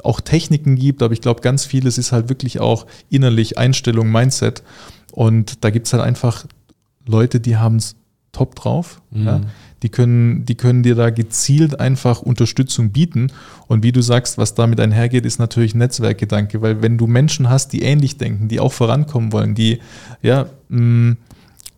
auch 0.03 0.19
Techniken 0.19 0.75
gibt, 0.75 1.01
aber 1.01 1.13
ich 1.13 1.21
glaube, 1.21 1.41
ganz 1.41 1.65
vieles 1.65 1.97
ist 1.97 2.11
halt 2.11 2.27
wirklich 2.27 2.59
auch 2.59 2.85
innerlich 3.09 3.57
Einstellung, 3.57 4.11
Mindset. 4.11 4.61
Und 5.13 5.63
da 5.63 5.69
gibt 5.69 5.87
es 5.87 5.93
halt 5.93 6.03
einfach 6.03 6.45
Leute, 7.07 7.39
die 7.39 7.55
haben 7.55 7.77
es 7.77 7.95
top 8.33 8.55
drauf. 8.55 9.01
Mhm. 9.11 9.25
Ja. 9.25 9.41
Die 9.83 9.89
können, 9.89 10.45
die 10.45 10.55
können 10.55 10.83
dir 10.83 10.95
da 10.95 11.09
gezielt 11.09 11.79
einfach 11.79 12.21
Unterstützung 12.21 12.91
bieten. 12.91 13.31
Und 13.67 13.83
wie 13.83 13.91
du 13.91 14.01
sagst, 14.01 14.37
was 14.37 14.55
damit 14.55 14.79
einhergeht, 14.79 15.25
ist 15.25 15.37
natürlich 15.37 15.75
Netzwerkgedanke, 15.75 16.61
weil 16.61 16.81
wenn 16.81 16.97
du 16.97 17.07
Menschen 17.07 17.49
hast, 17.49 17.73
die 17.73 17.81
ähnlich 17.83 18.17
denken, 18.17 18.47
die 18.47 18.59
auch 18.59 18.73
vorankommen 18.73 19.31
wollen, 19.31 19.53
die 19.53 19.79
ja 20.21 20.47
mh, 20.69 20.79
mm, 20.79 21.17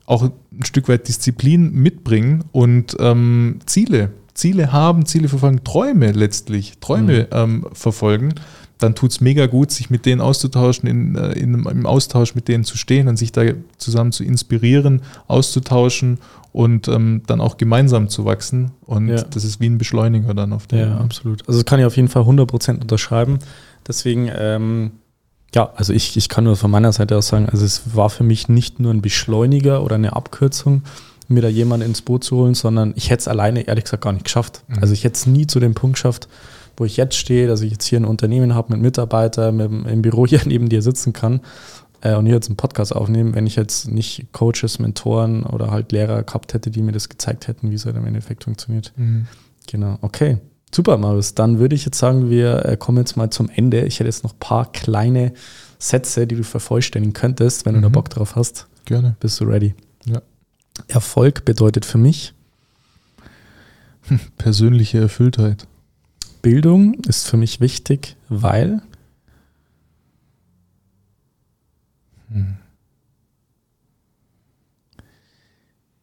auch 0.05 0.23
ein 0.23 0.63
Stück 0.63 0.87
weit 0.87 1.07
Disziplin 1.07 1.73
mitbringen 1.73 2.45
und 2.51 2.95
ähm, 2.99 3.59
Ziele, 3.65 4.11
Ziele 4.33 4.71
haben, 4.71 5.05
Ziele 5.05 5.27
verfolgen, 5.27 5.63
Träume 5.63 6.11
letztlich, 6.13 6.79
Träume 6.79 7.23
mhm. 7.23 7.27
ähm, 7.31 7.65
verfolgen, 7.73 8.33
dann 8.77 8.95
tut 8.95 9.11
es 9.11 9.21
mega 9.21 9.47
gut, 9.47 9.71
sich 9.71 9.89
mit 9.89 10.05
denen 10.05 10.21
auszutauschen, 10.21 10.87
in, 10.87 11.15
äh, 11.15 11.33
in, 11.33 11.65
im 11.65 11.85
Austausch 11.85 12.35
mit 12.35 12.47
denen 12.47 12.63
zu 12.63 12.77
stehen 12.77 13.07
und 13.07 13.17
sich 13.17 13.31
da 13.31 13.43
zusammen 13.77 14.11
zu 14.11 14.23
inspirieren, 14.23 15.01
auszutauschen 15.27 16.19
und 16.51 16.87
ähm, 16.87 17.23
dann 17.27 17.41
auch 17.41 17.57
gemeinsam 17.57 18.09
zu 18.09 18.25
wachsen. 18.25 18.71
Und 18.85 19.09
ja. 19.09 19.21
das 19.21 19.43
ist 19.43 19.59
wie 19.59 19.67
ein 19.67 19.77
Beschleuniger 19.77 20.33
dann 20.33 20.53
auf 20.53 20.67
der. 20.67 20.87
Ja, 20.87 20.97
absolut. 20.97 21.47
Also 21.47 21.59
das 21.59 21.65
kann 21.65 21.79
ich 21.79 21.85
auf 21.85 21.95
jeden 21.95 22.07
Fall 22.07 22.23
100% 22.23 22.81
unterschreiben. 22.81 23.39
Deswegen, 23.87 24.29
ähm, 24.35 24.91
ja, 25.53 25.71
also 25.75 25.93
ich, 25.93 26.17
ich 26.17 26.29
kann 26.29 26.43
nur 26.43 26.55
von 26.55 26.71
meiner 26.71 26.91
Seite 26.91 27.17
aus 27.17 27.27
sagen, 27.27 27.47
also 27.47 27.63
es 27.63 27.95
war 27.95 28.09
für 28.09 28.23
mich 28.23 28.49
nicht 28.49 28.79
nur 28.79 28.93
ein 28.93 29.01
Beschleuniger 29.01 29.83
oder 29.83 29.95
eine 29.95 30.15
Abkürzung, 30.15 30.83
mir 31.27 31.41
da 31.41 31.47
jemanden 31.47 31.85
ins 31.85 32.01
Boot 32.01 32.23
zu 32.23 32.37
holen, 32.37 32.53
sondern 32.53 32.93
ich 32.95 33.09
hätte 33.09 33.21
es 33.21 33.27
alleine 33.27 33.61
ehrlich 33.61 33.85
gesagt 33.85 34.03
gar 34.03 34.13
nicht 34.13 34.25
geschafft. 34.25 34.63
Mhm. 34.67 34.79
Also 34.79 34.93
ich 34.93 35.03
hätte 35.03 35.15
es 35.15 35.25
nie 35.25 35.47
zu 35.47 35.59
dem 35.59 35.73
Punkt 35.73 35.95
geschafft, 35.95 36.27
wo 36.77 36.85
ich 36.85 36.95
jetzt 36.95 37.15
stehe, 37.15 37.47
dass 37.47 37.61
ich 37.61 37.71
jetzt 37.71 37.85
hier 37.85 37.99
ein 37.99 38.05
Unternehmen 38.05 38.55
habe 38.55 38.73
mit 38.73 38.81
Mitarbeitern, 38.81 39.55
mit, 39.57 39.71
im 39.91 40.01
Büro 40.01 40.25
hier 40.27 40.41
neben 40.45 40.69
dir 40.69 40.81
sitzen 40.81 41.11
kann 41.11 41.41
äh, 42.01 42.15
und 42.15 42.25
hier 42.25 42.35
jetzt 42.35 42.47
einen 42.47 42.57
Podcast 42.57 42.95
aufnehmen, 42.95 43.35
wenn 43.35 43.47
ich 43.47 43.55
jetzt 43.55 43.89
nicht 43.89 44.27
Coaches, 44.31 44.79
Mentoren 44.79 45.43
oder 45.43 45.71
halt 45.71 45.91
Lehrer 45.91 46.23
gehabt 46.23 46.53
hätte, 46.53 46.71
die 46.71 46.81
mir 46.81 46.91
das 46.91 47.09
gezeigt 47.09 47.47
hätten, 47.47 47.71
wie 47.71 47.75
es 47.75 47.85
halt 47.85 47.97
im 47.97 48.05
Endeffekt 48.05 48.45
funktioniert. 48.45 48.93
Mhm. 48.95 49.27
Genau, 49.67 49.97
okay. 50.01 50.37
Super, 50.73 50.97
Marius. 50.97 51.33
Dann 51.33 51.59
würde 51.59 51.75
ich 51.75 51.85
jetzt 51.85 51.97
sagen, 51.97 52.29
wir 52.29 52.65
äh, 52.65 52.77
kommen 52.77 52.97
jetzt 52.99 53.15
mal 53.15 53.29
zum 53.29 53.49
Ende. 53.49 53.85
Ich 53.85 53.99
hätte 53.99 54.07
jetzt 54.07 54.23
noch 54.23 54.33
ein 54.33 54.39
paar 54.39 54.71
kleine 54.71 55.33
Sätze, 55.79 56.27
die 56.27 56.35
du 56.35 56.43
vervollständigen 56.43 57.13
könntest, 57.13 57.65
wenn 57.65 57.75
mhm. 57.75 57.77
du 57.77 57.81
da 57.83 57.89
mhm. 57.89 57.93
Bock 57.93 58.09
drauf 58.09 58.35
hast. 58.35 58.67
Gerne. 58.85 59.15
Bist 59.19 59.39
du 59.39 59.45
ready? 59.45 59.75
Ja. 60.05 60.21
Erfolg 60.87 61.45
bedeutet 61.45 61.85
für 61.85 61.97
mich 61.97 62.33
persönliche 64.37 64.99
Erfülltheit. 64.99 65.67
Bildung 66.41 66.95
ist 67.05 67.27
für 67.27 67.37
mich 67.37 67.59
wichtig, 67.59 68.15
weil 68.29 68.81
hm. 72.29 72.57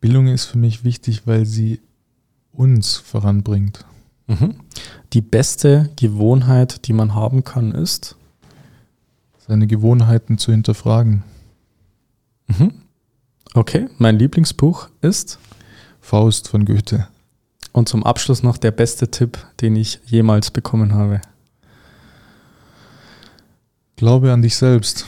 Bildung 0.01 0.27
ist 0.27 0.45
für 0.45 0.59
mich 0.59 0.85
wichtig, 0.85 1.27
weil 1.27 1.47
sie 1.47 1.81
uns 2.53 2.97
voranbringt. 2.97 3.87
Mhm. 4.27 4.57
Die 5.13 5.23
beste 5.23 5.91
Gewohnheit, 5.97 6.87
die 6.87 6.93
man 6.93 7.15
haben 7.15 7.45
kann, 7.45 7.73
ist 7.73 8.17
seine 9.47 9.67
Gewohnheiten 9.67 10.39
zu 10.39 10.53
hinterfragen. 10.53 11.23
Mhm. 12.47 12.73
Okay, 13.55 13.89
mein 13.99 14.19
Lieblingsbuch 14.19 14.89
ist 15.01 15.39
Faust 16.01 16.49
von 16.49 16.65
Goethe. 16.65 17.09
Und 17.75 17.89
zum 17.89 18.05
Abschluss 18.05 18.45
noch 18.45 18.57
der 18.57 18.71
beste 18.71 19.11
Tipp, 19.11 19.37
den 19.61 19.75
ich 19.75 19.99
jemals 20.07 20.53
bekommen 20.53 20.95
habe. 20.95 21.21
Glaube 23.97 24.33
an 24.33 24.43
dich 24.43 24.55
selbst. 24.55 25.07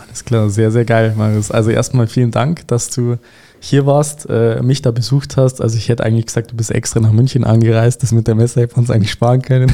Alles 0.00 0.24
klar, 0.24 0.48
sehr, 0.48 0.70
sehr 0.70 0.86
geil, 0.86 1.12
Marius. 1.14 1.50
Also 1.50 1.68
erstmal 1.68 2.06
vielen 2.06 2.30
Dank, 2.30 2.66
dass 2.68 2.88
du 2.88 3.18
hier 3.60 3.84
warst, 3.84 4.26
äh, 4.30 4.62
mich 4.62 4.80
da 4.80 4.92
besucht 4.92 5.36
hast. 5.36 5.60
Also 5.60 5.76
ich 5.76 5.90
hätte 5.90 6.04
eigentlich 6.04 6.24
gesagt, 6.24 6.52
du 6.52 6.56
bist 6.56 6.70
extra 6.70 7.00
nach 7.00 7.12
München 7.12 7.44
angereist. 7.44 8.02
Das 8.02 8.12
mit 8.12 8.26
der 8.26 8.34
Messe 8.34 8.62
hätten 8.62 8.76
wir 8.76 8.78
uns 8.78 8.90
eigentlich 8.90 9.12
sparen 9.12 9.42
können. 9.42 9.70